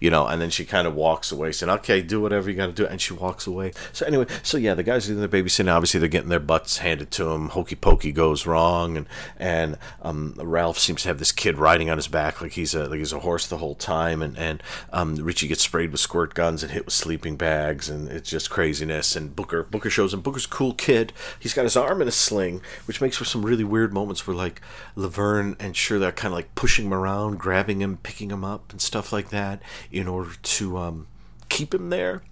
[0.00, 2.66] you know, and then she kind of walks away, saying, "Okay, do whatever you got
[2.66, 3.72] to do," and she walks away.
[3.92, 5.72] So anyway, so yeah, the guys are doing the babysitting.
[5.72, 7.50] Obviously, they're getting their butts handed to them.
[7.50, 9.06] Hokey pokey goes wrong, and
[9.38, 12.88] and um, Ralph seems to have this kid riding on his back like he's a
[12.88, 14.62] like he's a horse the whole time, and and
[14.92, 18.50] um, Richie gets sprayed with squirt guns and hit with sleeping bags, and it's just
[18.50, 19.16] craziness.
[19.16, 20.20] And Booker Booker shows him.
[20.20, 21.12] Booker's cool kid.
[21.38, 24.36] He's got his arm in a sling, which makes for some really weird moments where
[24.36, 24.60] like
[24.96, 28.70] Laverne and Shirley are kind of like pushing him around, grabbing him, picking him up,
[28.70, 31.06] and stuff like that in order to um,
[31.48, 32.22] keep him there.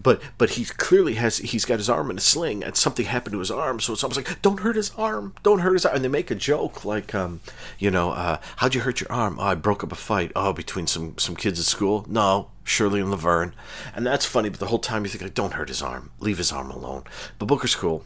[0.00, 3.32] But but he clearly has he's got his arm in a sling and something happened
[3.32, 5.96] to his arm, so it's almost like don't hurt his arm, don't hurt his arm.
[5.96, 7.40] And they make a joke like um,
[7.78, 9.38] you know, uh, how'd you hurt your arm?
[9.38, 10.32] Oh, I broke up a fight.
[10.36, 12.04] Oh, between some some kids at school.
[12.08, 13.54] No, Shirley and Laverne,
[13.94, 14.48] and that's funny.
[14.50, 17.04] But the whole time you think like, don't hurt his arm, leave his arm alone.
[17.38, 18.04] But Booker's cool.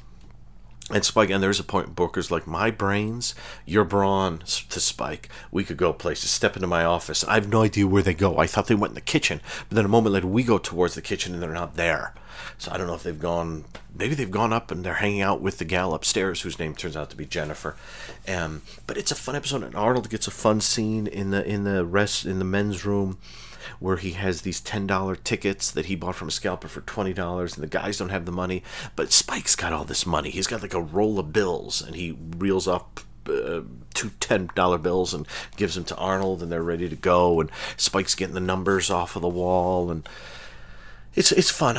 [0.89, 5.29] And Spike, and there's a point Booker's like, my brains, your brawn to Spike.
[5.51, 6.31] We could go places.
[6.31, 7.25] Step into my office.
[7.25, 8.39] I have no idea where they go.
[8.39, 10.95] I thought they went in the kitchen, but then a moment later we go towards
[10.95, 12.15] the kitchen and they're not there.
[12.57, 13.65] So I don't know if they've gone.
[13.99, 16.97] Maybe they've gone up and they're hanging out with the gal upstairs, whose name turns
[16.97, 17.75] out to be Jennifer.
[18.29, 21.65] Um, but it's a fun episode, and Arnold gets a fun scene in the in
[21.65, 23.19] the rest in the men's room
[23.79, 27.63] where he has these $10 tickets that he bought from a scalper for $20 and
[27.63, 28.63] the guys don't have the money
[28.95, 32.17] but spike's got all this money he's got like a roll of bills and he
[32.39, 32.85] reels off
[33.29, 33.63] uh,
[33.95, 35.27] two ten dollar bills and
[35.57, 37.41] gives them to Arnold, and they're ready to go.
[37.41, 40.09] And Spike's getting the numbers off of the wall, and
[41.15, 41.77] it's it's fun.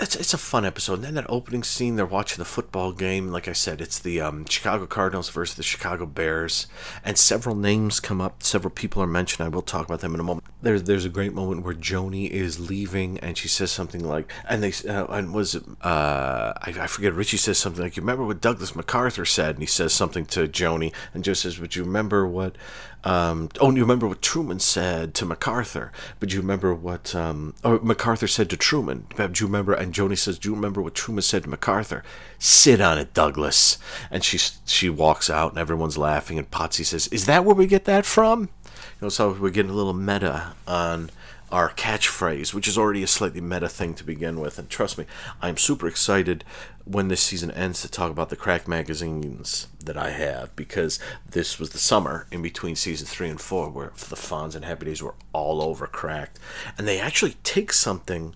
[0.00, 0.94] It's, it's a fun episode.
[0.94, 3.28] And then that opening scene, they're watching the football game.
[3.28, 6.66] Like I said, it's the um, Chicago Cardinals versus the Chicago Bears,
[7.04, 8.42] and several names come up.
[8.42, 9.44] Several people are mentioned.
[9.44, 10.46] I will talk about them in a moment.
[10.62, 14.62] There's there's a great moment where Joanie is leaving, and she says something like, and
[14.62, 17.12] they uh, and was uh, I, I forget.
[17.12, 20.48] Richie says something like, "You remember what Douglas MacArthur said?" And he says something to
[20.48, 22.56] Joanie, and Joe says, "Would you remember what?"
[23.02, 25.90] Um, oh, you remember what Truman said to MacArthur?
[26.18, 29.06] But you remember what um, or MacArthur said to Truman?
[29.16, 29.72] Do you remember?
[29.72, 32.02] And Joanie says, "Do you remember what Truman said to MacArthur?"
[32.38, 33.78] Sit on it, Douglas.
[34.10, 36.38] And she she walks out, and everyone's laughing.
[36.38, 39.70] And Potsy says, "Is that where we get that from?" You know, so we're getting
[39.70, 41.10] a little meta on
[41.50, 44.58] our catchphrase, which is already a slightly meta thing to begin with.
[44.58, 45.06] And trust me,
[45.42, 46.44] I'm super excited
[46.90, 50.98] when this season ends to talk about the Cracked magazines that I have because
[51.28, 54.86] this was the summer in between season three and four where the Fonz and Happy
[54.86, 56.40] Days were all over cracked.
[56.76, 58.34] And they actually take something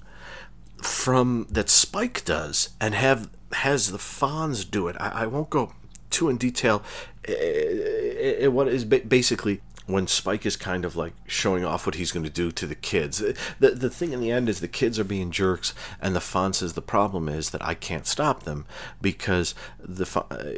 [0.76, 4.96] from that Spike does and have has the Fonz do it.
[5.00, 5.72] I, I won't go
[6.10, 6.82] too in detail.
[7.24, 12.12] It, it, what is basically when Spike is kind of like showing off what he's
[12.12, 13.18] going to do to the kids.
[13.60, 16.56] The the thing in the end is the kids are being jerks, and the Fonz
[16.56, 18.66] says the problem is that I can't stop them
[19.02, 20.06] because the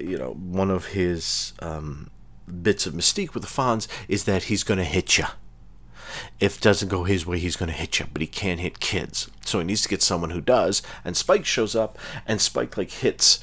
[0.01, 2.11] you know one of his um,
[2.63, 5.25] bits of mystique with the Fonz is that he's going to hit you.
[6.41, 8.81] If it doesn't go his way, he's going to hit you, but he can't hit
[8.81, 9.31] kids.
[9.45, 10.81] So he needs to get someone who does.
[11.05, 13.41] And Spike shows up, and Spike like hits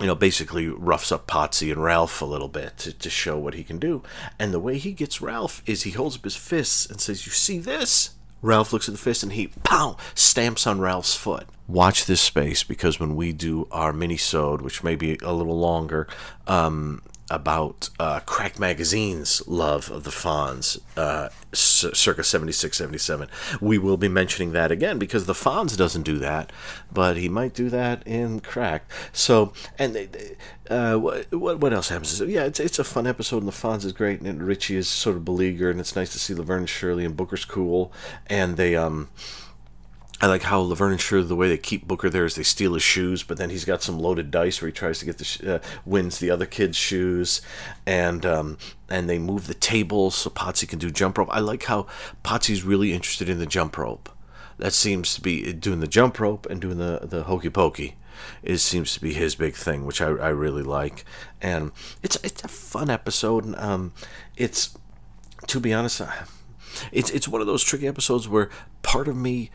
[0.00, 3.54] you know, basically roughs up Potsy and Ralph a little bit to, to show what
[3.54, 4.02] he can do.
[4.38, 7.32] And the way he gets Ralph is he holds up his fists and says, You
[7.32, 8.10] see this?
[8.42, 11.46] Ralph looks at the fist and he, pow, stamps on Ralph's foot.
[11.66, 16.06] Watch this space because when we do our mini-sode, which may be a little longer,
[16.46, 17.00] um,
[17.34, 23.28] about uh, Cracked Magazine's love of the Fonz, uh, circa 76 77.
[23.60, 26.52] We will be mentioning that again because the Fonz doesn't do that,
[26.92, 28.90] but he might do that in Crack.
[29.12, 30.36] So, and they, they,
[30.70, 32.20] uh, what, what else happens?
[32.20, 35.16] Yeah, it's, it's a fun episode, and the Fonz is great, and Richie is sort
[35.16, 37.92] of beleaguered, and it's nice to see Laverne and Shirley, and Booker's cool,
[38.28, 39.08] and they, um,
[40.20, 42.74] I like how Laverne and Shirley, the way they keep Booker there is they steal
[42.74, 45.24] his shoes, but then he's got some loaded dice where he tries to get the
[45.24, 47.42] sh- uh, wins the other kid's shoes,
[47.84, 48.56] and um,
[48.88, 51.28] and they move the table so Potsy can do jump rope.
[51.32, 51.86] I like how
[52.24, 54.08] Potsy's really interested in the jump rope.
[54.56, 57.96] That seems to be doing the jump rope and doing the the hokey pokey.
[58.42, 61.04] It seems to be his big thing, which I, I really like,
[61.42, 61.72] and
[62.02, 63.44] it's it's a fun episode.
[63.44, 63.92] And, um,
[64.36, 64.78] it's
[65.48, 66.00] to be honest,
[66.92, 68.48] it's it's one of those tricky episodes where
[68.82, 69.50] part of me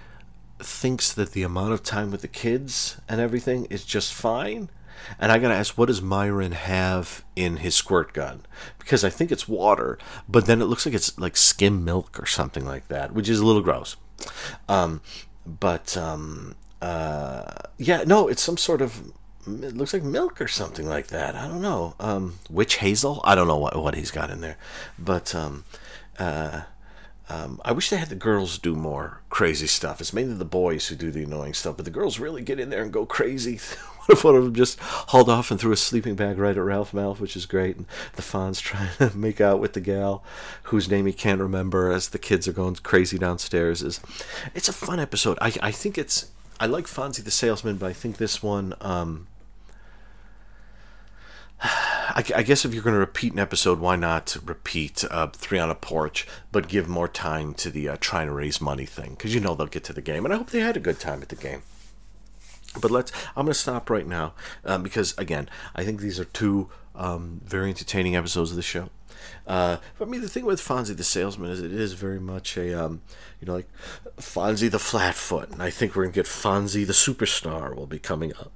[0.59, 4.69] thinks that the amount of time with the kids and everything is just fine.
[5.17, 8.45] And I gotta ask, what does Myron have in his squirt gun?
[8.77, 12.25] Because I think it's water, but then it looks like it's like skim milk or
[12.25, 13.95] something like that, which is a little gross.
[14.67, 15.01] Um,
[15.45, 17.43] but um, uh,
[17.77, 19.11] yeah, no, it's some sort of.
[19.47, 21.33] It looks like milk or something like that.
[21.33, 21.95] I don't know.
[21.99, 23.21] Um, witch hazel.
[23.23, 24.57] I don't know what what he's got in there,
[24.99, 25.63] but um,
[26.19, 26.61] uh,
[27.29, 30.01] um, I wish they had the girls do more crazy stuff.
[30.01, 32.71] It's mainly the boys who do the annoying stuff, but the girls really get in
[32.71, 33.59] there and go crazy.
[34.05, 36.63] what if one of them just hauled off and threw a sleeping bag right at
[36.63, 40.23] Ralph Malph, which is great, and the Fonz trying to make out with the gal
[40.63, 43.83] whose name he can't remember as the kids are going crazy downstairs.
[43.83, 44.01] Is
[44.55, 45.37] it's a fun episode.
[45.39, 48.73] I I think it's I like Fonzie the salesman, but I think this one.
[48.81, 49.27] Um,
[52.19, 55.57] I, I guess if you're going to repeat an episode, why not repeat uh, Three
[55.57, 59.11] on a Porch, but give more time to the uh, trying to raise money thing?
[59.11, 60.25] Because you know they'll get to the game.
[60.25, 61.61] And I hope they had a good time at the game.
[62.79, 63.13] But let's.
[63.37, 64.33] I'm going to stop right now
[64.65, 68.89] um, because, again, I think these are two um, very entertaining episodes of the show.
[69.47, 72.73] Uh, I mean, the thing with Fonzie the salesman is it is very much a,
[72.73, 73.01] um,
[73.39, 73.69] you know, like
[74.17, 78.33] Fonzie the flatfoot, and I think we're gonna get Fonzie the superstar will be coming
[78.35, 78.51] up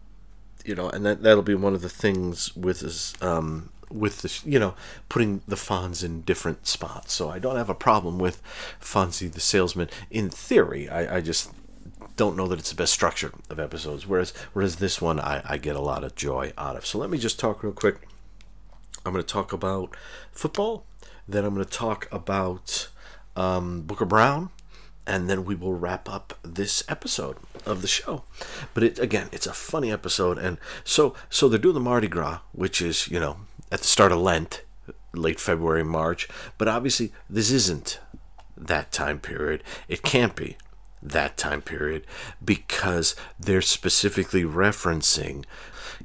[0.63, 4.49] you know, and that that'll be one of the things with his um, with the
[4.49, 4.75] you know
[5.09, 7.13] putting the Fonz in different spots.
[7.13, 8.41] So I don't have a problem with
[8.81, 10.89] Fonzie the salesman in theory.
[10.89, 11.51] I, I just
[12.15, 14.07] don't know that it's the best structure of episodes.
[14.07, 16.85] Whereas whereas this one I, I get a lot of joy out of.
[16.85, 18.07] So let me just talk real quick.
[19.05, 19.95] I'm going to talk about
[20.31, 20.85] football.
[21.27, 22.89] Then I'm going to talk about
[23.35, 24.49] um, Booker Brown
[25.05, 28.23] and then we will wrap up this episode of the show.
[28.73, 32.39] But it again, it's a funny episode, and so so they're doing the Mardi Gras,
[32.51, 33.37] which is you know
[33.71, 34.63] at the start of Lent,
[35.13, 36.27] late February, March.
[36.57, 37.99] But obviously, this isn't
[38.57, 39.63] that time period.
[39.87, 40.57] It can't be
[41.01, 42.05] that time period
[42.43, 45.43] because they're specifically referencing.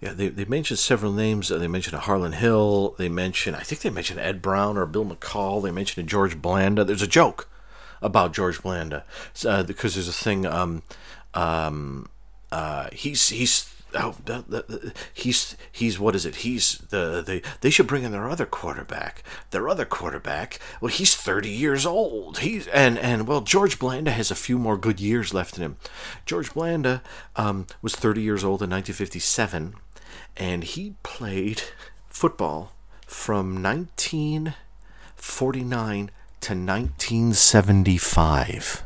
[0.00, 1.50] Yeah, they, they mentioned several names.
[1.50, 2.94] Uh, they mentioned Harlon Hill.
[2.98, 5.62] They mentioned, I think they mentioned Ed Brown or Bill McColl.
[5.62, 6.84] They mentioned George Blanda.
[6.84, 7.48] There's a joke
[8.02, 9.04] about George Blanda
[9.46, 10.46] uh, because there's a thing.
[10.46, 10.82] Um,
[11.34, 12.08] um,
[12.50, 13.74] uh, he's he's.
[13.94, 14.14] Oh,
[15.14, 16.34] he's he's what is it?
[16.36, 19.22] He's the they they should bring in their other quarterback.
[19.50, 20.58] Their other quarterback.
[20.78, 22.40] Well, he's thirty years old.
[22.40, 25.78] He's and and well, George Blanda has a few more good years left in him.
[26.26, 27.02] George Blanda
[27.34, 29.74] um, was thirty years old in 1957,
[30.36, 31.62] and he played
[32.10, 32.72] football
[33.06, 38.84] from 1949 to 1975.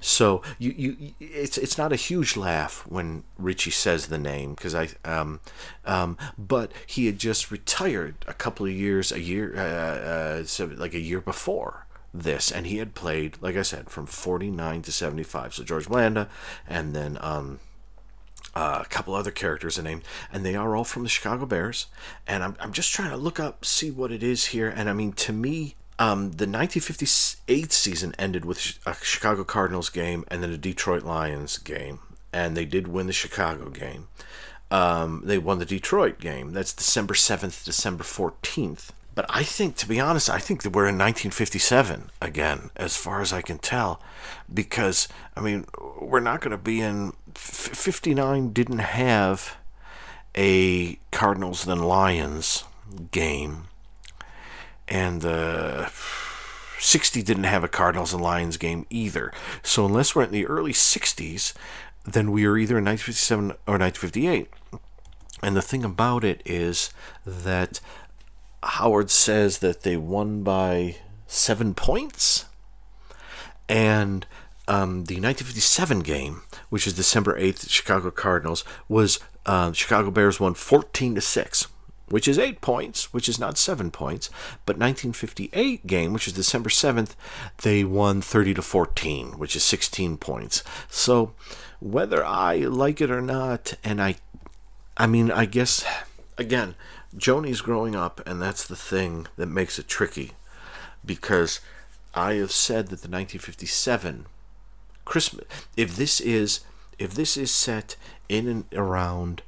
[0.00, 4.74] So you, you it's it's not a huge laugh when Richie says the name because
[4.74, 5.40] I um,
[5.84, 10.66] um, but he had just retired a couple of years a year uh, uh, so
[10.66, 14.92] like a year before this and he had played like I said from 49 to
[14.92, 16.28] 75 so George Blanda
[16.66, 17.60] and then um,
[18.54, 21.86] uh, a couple other characters are named, and they are all from the Chicago Bears.
[22.26, 24.68] And I'm, I'm just trying to look up, see what it is here.
[24.68, 30.24] And I mean, to me, um, the 1958 season ended with a Chicago Cardinals game
[30.28, 31.98] and then a Detroit Lions game,
[32.32, 34.08] and they did win the Chicago game.
[34.70, 36.52] Um, they won the Detroit game.
[36.52, 38.90] That's December 7th, December 14th.
[39.14, 43.20] But I think, to be honest, I think that we're in 1957 again, as far
[43.20, 44.00] as I can tell,
[44.52, 45.66] because I mean,
[46.00, 47.14] we're not going to be in.
[47.34, 49.56] 59 didn't have
[50.36, 52.62] a Cardinals then Lions
[53.10, 53.67] game
[54.88, 55.88] and the uh,
[56.78, 59.32] 60 didn't have a Cardinals and Lions game either.
[59.62, 61.52] So unless we're in the early 60s,
[62.04, 64.48] then we are either in 1957 or 1958.
[65.42, 66.90] And the thing about it is
[67.24, 67.80] that
[68.62, 70.96] Howard says that they won by
[71.26, 72.46] seven points.
[73.68, 74.26] And
[74.66, 80.54] um, the 1957 game, which is December 8th, Chicago Cardinals, was uh, Chicago Bears won
[80.54, 81.66] 14 to 6
[82.10, 84.28] which is eight points, which is not seven points.
[84.66, 87.14] But 1958 game, which is December 7th,
[87.62, 90.62] they won 30 to 14, which is 16 points.
[90.88, 91.32] So
[91.80, 94.16] whether I like it or not, and I,
[94.96, 95.84] I mean, I guess
[96.36, 96.74] again,
[97.16, 100.32] Joanie's growing up, and that's the thing that makes it tricky,
[101.04, 101.60] because
[102.14, 104.26] I have said that the 1957
[105.04, 105.44] Christmas,
[105.76, 106.60] if this is
[106.98, 107.96] if this is set
[108.28, 109.42] in and around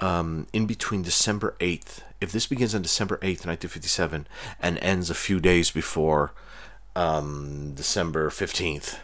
[0.00, 4.26] um, in between December 8th, if this begins on December 8th, 1957,
[4.60, 6.32] and ends a few days before
[6.94, 8.98] um, December 15th,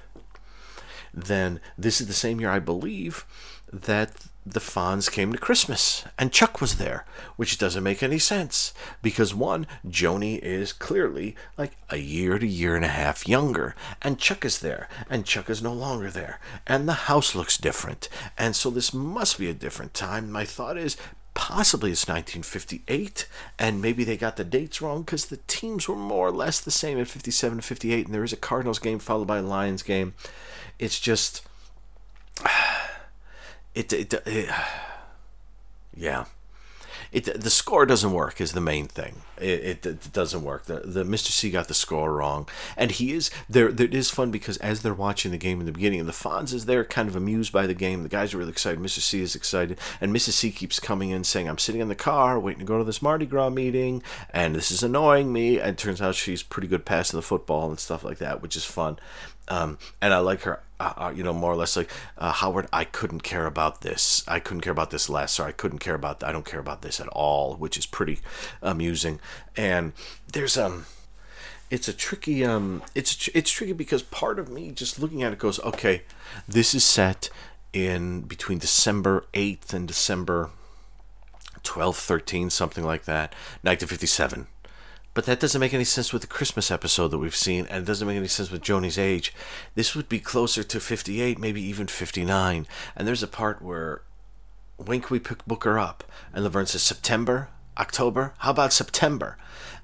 [1.14, 3.26] then this is the same year, I believe,
[3.72, 4.12] that
[4.44, 7.04] the Fonz came to Christmas and Chuck was there,
[7.36, 12.74] which doesn't make any sense because one, Joanie is clearly like a year to year
[12.74, 16.88] and a half younger, and Chuck is there, and Chuck is no longer there, and
[16.88, 20.30] the house looks different, and so this must be a different time.
[20.30, 20.96] My thought is
[21.34, 23.26] possibly it's 1958
[23.58, 26.70] and maybe they got the dates wrong because the teams were more or less the
[26.70, 29.82] same in 57 and 58 and there is a cardinals game followed by a lions
[29.82, 30.12] game
[30.78, 31.42] it's just
[33.74, 34.50] it, it, it
[35.94, 36.24] yeah
[37.12, 39.16] it the score doesn't work is the main thing.
[39.36, 40.64] It, it, it, doesn't work.
[40.64, 41.28] The the Mr.
[41.28, 43.68] C got the score wrong, and he is there.
[43.68, 46.54] It is fun because as they're watching the game in the beginning, and the Fonz
[46.54, 48.02] is there, kind of amused by the game.
[48.02, 48.80] The guys are really excited.
[48.80, 49.00] Mr.
[49.00, 50.32] C is excited, and Mrs.
[50.32, 53.02] C keeps coming in saying, "I'm sitting in the car waiting to go to this
[53.02, 57.18] Mardi Gras meeting, and this is annoying me." And turns out she's pretty good passing
[57.18, 58.98] the football and stuff like that, which is fun.
[59.48, 62.68] Um, and I like her, uh, uh, you know, more or less like uh, Howard.
[62.72, 64.24] I couldn't care about this.
[64.28, 66.22] I couldn't care about this less, or I couldn't care about.
[66.22, 68.20] I don't care about this at all, which is pretty
[68.62, 69.20] amusing.
[69.56, 69.92] And
[70.32, 70.86] there's um,
[71.70, 75.38] it's a tricky um, it's it's tricky because part of me just looking at it
[75.38, 76.02] goes, okay,
[76.46, 77.30] this is set
[77.72, 80.50] in between December eighth and December
[81.62, 83.32] 12, 13, something like that,
[83.62, 84.46] 1957.
[85.14, 87.86] But that doesn't make any sense with the Christmas episode that we've seen, and it
[87.86, 89.34] doesn't make any sense with Joanie's age.
[89.74, 92.66] This would be closer to 58, maybe even 59.
[92.96, 94.02] And there's a part where
[94.76, 96.04] when can we pick Booker up?
[96.32, 98.32] And Laverne says September, October.
[98.38, 99.36] How about September?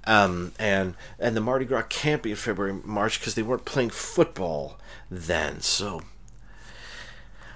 [0.07, 3.91] Um, and and the Mardi Gras can't be in February, March because they weren't playing
[3.91, 4.79] football
[5.11, 5.61] then.
[5.61, 6.03] So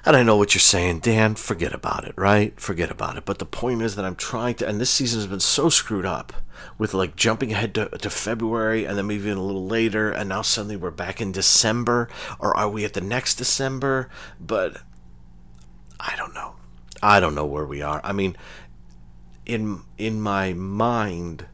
[0.05, 2.59] and I know what you're saying, Dan, forget about it, right?
[2.59, 3.25] Forget about it.
[3.25, 6.07] But the point is that I'm trying to, and this season has been so screwed
[6.07, 6.33] up
[6.77, 10.29] with like jumping ahead to, to February and then maybe even a little later, and
[10.29, 12.09] now suddenly we're back in December,
[12.41, 14.09] or are we at the next December?
[14.41, 14.79] But
[16.01, 16.57] I don't know.
[17.03, 18.01] I don't know where we are.
[18.03, 18.37] I mean,
[19.47, 21.47] in in my mind,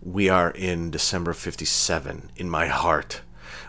[0.00, 2.30] we are in December 57.
[2.36, 3.22] In my heart,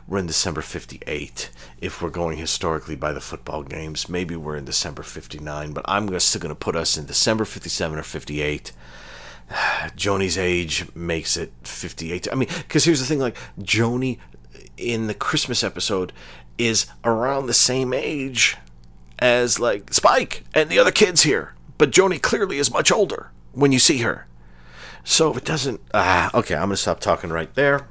[0.07, 1.49] we're in December 58.
[1.79, 6.19] If we're going historically by the football games, maybe we're in December 59, but I'm
[6.19, 8.71] still going to put us in December 57 or 58.
[9.95, 12.27] Joanie's age makes it 58.
[12.31, 14.19] I mean, because here's the thing like, Joanie
[14.77, 16.11] in the Christmas episode
[16.57, 18.57] is around the same age
[19.19, 21.53] as like Spike and the other kids here.
[21.77, 24.27] But Joanie clearly is much older when you see her.
[25.03, 25.81] So it doesn't.
[25.93, 27.87] Ah, okay, I'm going to stop talking right there.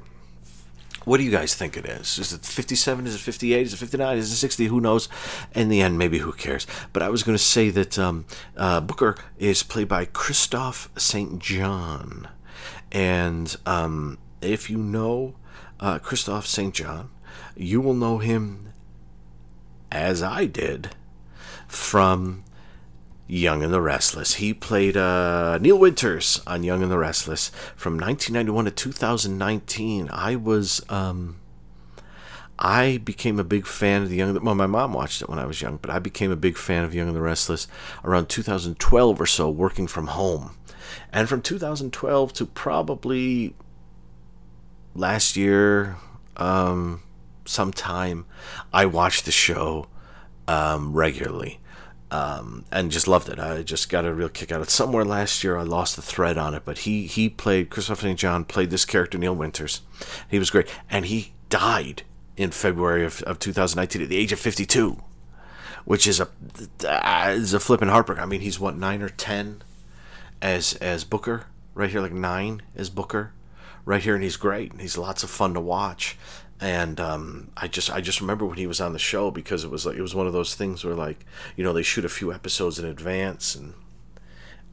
[1.05, 2.17] What do you guys think it is?
[2.17, 3.07] Is it 57?
[3.07, 3.67] Is it 58?
[3.67, 4.17] Is it 59?
[4.17, 4.65] Is it 60?
[4.67, 5.09] Who knows?
[5.53, 6.65] In the end, maybe who cares?
[6.93, 8.25] But I was going to say that um,
[8.55, 11.39] uh, Booker is played by Kristoff St.
[11.39, 12.29] John.
[12.91, 15.35] And um, if you know
[15.79, 16.73] uh, Kristoff St.
[16.73, 17.09] John,
[17.55, 18.71] you will know him
[19.91, 20.95] as I did
[21.67, 22.43] from
[23.27, 24.35] Young and the Restless.
[24.35, 30.09] He played uh, Neil Winters on Young and the Restless from 1991 to 2019.
[30.11, 31.39] I was um,
[32.59, 34.43] I became a big fan of the Young.
[34.43, 36.83] Well, my mom watched it when I was young, but I became a big fan
[36.83, 37.67] of Young and the Restless
[38.03, 40.55] around 2012 or so, working from home,
[41.11, 43.55] and from 2012 to probably
[44.95, 45.97] last year,
[46.37, 47.01] um,
[47.45, 48.25] sometime,
[48.71, 49.87] I watched the show
[50.47, 51.59] um, regularly
[52.13, 53.39] um, and just loved it.
[53.39, 54.69] I just got a real kick out of it.
[54.69, 58.19] Somewhere last year, I lost the thread on it, but he he played Christopher St.
[58.19, 59.81] John played this character Neil Winters.
[60.29, 62.03] He was great, and he died
[62.37, 65.01] in February of, of 2019 at the age of 52,
[65.85, 66.27] which is a
[66.87, 68.19] uh, is a flipping heartbreak.
[68.19, 69.63] I mean, he's what nine or ten
[70.39, 73.33] as as Booker right here, like nine as Booker
[73.85, 74.71] right here, and he's great.
[74.71, 76.15] And he's lots of fun to watch
[76.61, 79.71] and um, I just I just remember when he was on the show because it
[79.71, 81.25] was like it was one of those things where like
[81.55, 83.73] you know they shoot a few episodes in advance and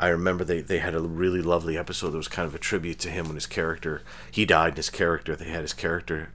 [0.01, 2.99] I remember they, they had a really lovely episode that was kind of a tribute
[3.01, 4.01] to him when his character.
[4.31, 6.33] He died and his character they had his character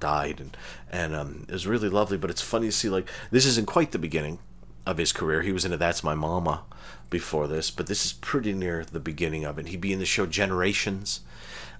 [0.00, 0.56] died and
[0.90, 2.18] and um, it was really lovely.
[2.18, 4.40] But it's funny to see like this isn't quite the beginning
[4.84, 5.42] of his career.
[5.42, 6.62] He was into That's My Mama
[7.08, 9.68] before this but this is pretty near the beginning of it.
[9.68, 11.20] He'd be in the show Generations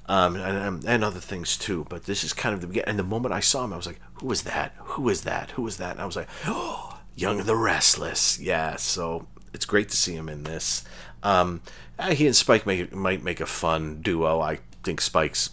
[0.09, 1.87] um, and, um, and other things too.
[1.89, 2.91] But this is kind of the beginning.
[2.91, 4.73] And the moment I saw him, I was like, "Who is that?
[4.79, 5.53] Who is that?
[5.53, 8.77] Who is that?" And I was like, "Oh, Young the Restless." Yeah.
[8.77, 10.85] So it's great to see him in this.
[11.23, 11.63] Um,
[11.99, 14.41] uh, he and Spike make, might make a fun duo.
[14.41, 15.51] I think Spike's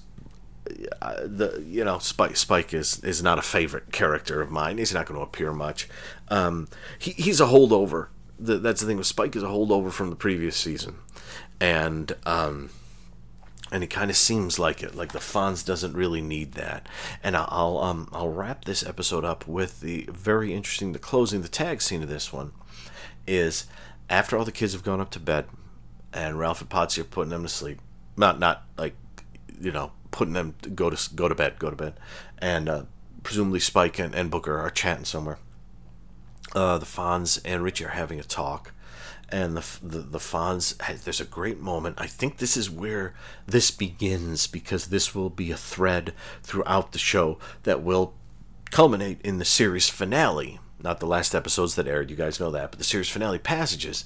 [1.02, 4.78] uh, the you know Spike Spike is is not a favorite character of mine.
[4.78, 5.90] He's not going to appear much.
[6.30, 6.68] Um,
[7.00, 8.08] he, he's a holdover.
[8.40, 10.96] The, that's the thing with Spike is a holdover from the previous season,
[11.60, 12.70] and um,
[13.74, 16.88] and it kind of seems like it like the Fonz doesn't really need that.
[17.24, 21.48] And i'll um i'll wrap this episode up with the very interesting the closing the
[21.50, 22.52] tag scene of this one
[23.28, 23.66] is
[24.10, 25.46] after all the kids have gone up to bed
[26.14, 27.80] and ralph and potsy are putting them to sleep
[28.16, 28.96] not not like
[29.60, 31.96] you know putting them to go to go to bed go to bed.
[32.38, 32.84] And uh,
[33.24, 35.40] presumably spike and, and booker are chatting somewhere.
[36.56, 38.74] Uh, the Fonz and Richie are having a talk,
[39.30, 40.76] and the the, the Fonz.
[41.04, 42.00] There's a great moment.
[42.00, 43.14] I think this is where
[43.46, 48.14] this begins because this will be a thread throughout the show that will
[48.72, 50.60] culminate in the series finale.
[50.80, 52.10] not the last episodes that aired.
[52.10, 54.06] You guys know that, but the series finale passages.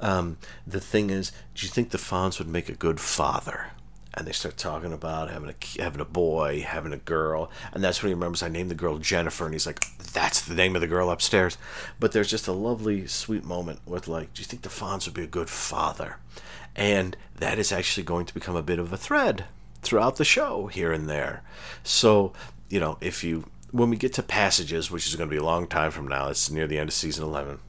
[0.00, 3.72] Um, the thing is, do you think the Fonz would make a good father?
[4.14, 8.02] And they start talking about having a having a boy, having a girl, and that's
[8.02, 10.80] when he remembers I named the girl Jennifer, and he's like, "That's the name of
[10.80, 11.56] the girl upstairs."
[12.00, 15.14] But there's just a lovely, sweet moment with like, "Do you think the Fonz would
[15.14, 16.16] be a good father?"
[16.74, 19.44] And that is actually going to become a bit of a thread
[19.82, 21.42] throughout the show here and there.
[21.84, 22.32] So,
[22.68, 25.44] you know, if you when we get to passages, which is going to be a
[25.44, 27.60] long time from now, it's near the end of season 11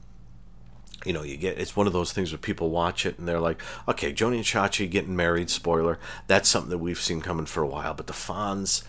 [1.04, 3.40] you know, you get it's one of those things where people watch it and they're
[3.40, 5.98] like, okay, Joanie and Chachi getting married, spoiler.
[6.26, 7.94] That's something that we've seen coming for a while.
[7.94, 8.84] But the Fonz,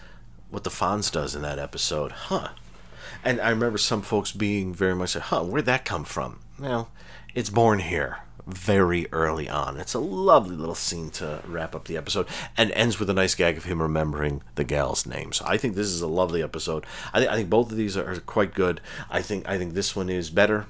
[0.49, 2.49] what the Fonz does in that episode, huh?
[3.24, 6.39] And I remember some folks being very much like, huh, where'd that come from?
[6.59, 6.89] Well,
[7.34, 9.78] it's born here very early on.
[9.78, 13.36] It's a lovely little scene to wrap up the episode and ends with a nice
[13.36, 15.32] gag of him remembering the gal's name.
[15.32, 16.86] So I think this is a lovely episode.
[17.14, 18.82] I, th- I think both of these are, are quite good.
[19.09, 20.66] I think I think this one is better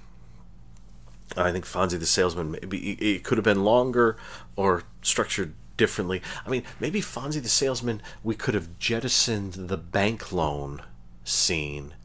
[1.36, 4.17] I think Fonzie the Salesman, maybe it could have been longer
[4.55, 6.21] or structured differently.
[6.45, 10.81] I mean, maybe Fonzie the Salesman, we could have jettisoned the bank loan
[11.23, 11.95] scene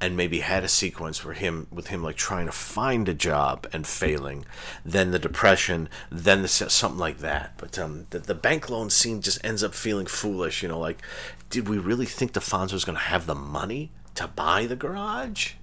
[0.00, 3.66] and maybe had a sequence where him with him like trying to find a job
[3.72, 4.46] and failing
[4.84, 9.20] then the depression then the something like that but um the, the bank loan scene
[9.20, 11.02] just ends up feeling foolish you know like
[11.50, 15.54] did we really think Fonz was going to have the money to buy the garage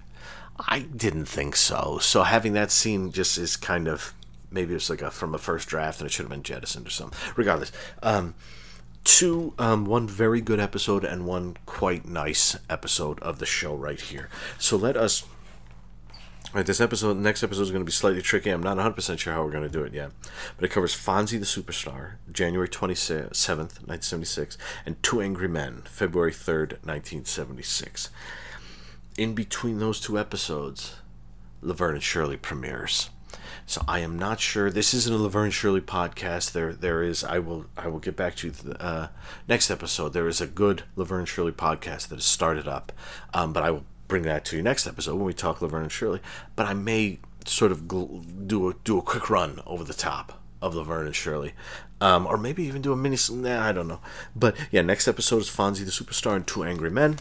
[0.60, 2.00] I didn't think so.
[2.02, 4.14] So having that scene just is kind of
[4.50, 6.90] maybe it's like a from a first draft and it should have been jettisoned or
[6.90, 7.20] something.
[7.36, 8.34] Regardless, um,
[9.04, 14.02] two um, one very good episode and one quite nice episode of the show right
[14.02, 14.30] here.
[14.58, 15.24] So let us.
[16.54, 18.50] Right, this episode, next episode is going to be slightly tricky.
[18.50, 20.12] I'm not 100% sure how we're going to do it yet.
[20.56, 26.80] But it covers Fonzie the Superstar, January 27th, 1976, and Two Angry Men, February 3rd,
[26.86, 28.10] 1976
[29.18, 30.96] in between those two episodes,
[31.62, 33.10] Laverne and Shirley premieres.
[33.66, 34.72] So I am not sure.
[34.72, 36.54] This isn't a Laverne and Shirley podcast.
[36.54, 37.24] There, there is.
[37.24, 37.66] I will.
[37.76, 39.08] I will get back to you the, uh,
[39.48, 40.14] next episode.
[40.14, 42.94] There is a good Laverne and Shirley podcast that has started up,
[43.34, 45.92] um, but I will bring that to you next episode when we talk Laverne and
[45.92, 46.22] Shirley.
[46.56, 50.42] But I may sort of gl- do a do a quick run over the top
[50.62, 51.54] of Laverne and Shirley,
[52.00, 53.18] um, or maybe even do a mini.
[53.32, 54.00] Nah, I don't know.
[54.34, 57.18] But yeah, next episode is Fonzie the Superstar and Two Angry Men.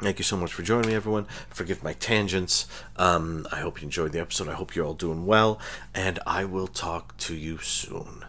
[0.00, 1.26] Thank you so much for joining me, everyone.
[1.50, 2.66] Forgive my tangents.
[2.96, 4.48] Um, I hope you enjoyed the episode.
[4.48, 5.60] I hope you're all doing well,
[5.94, 8.24] and I will talk to you soon.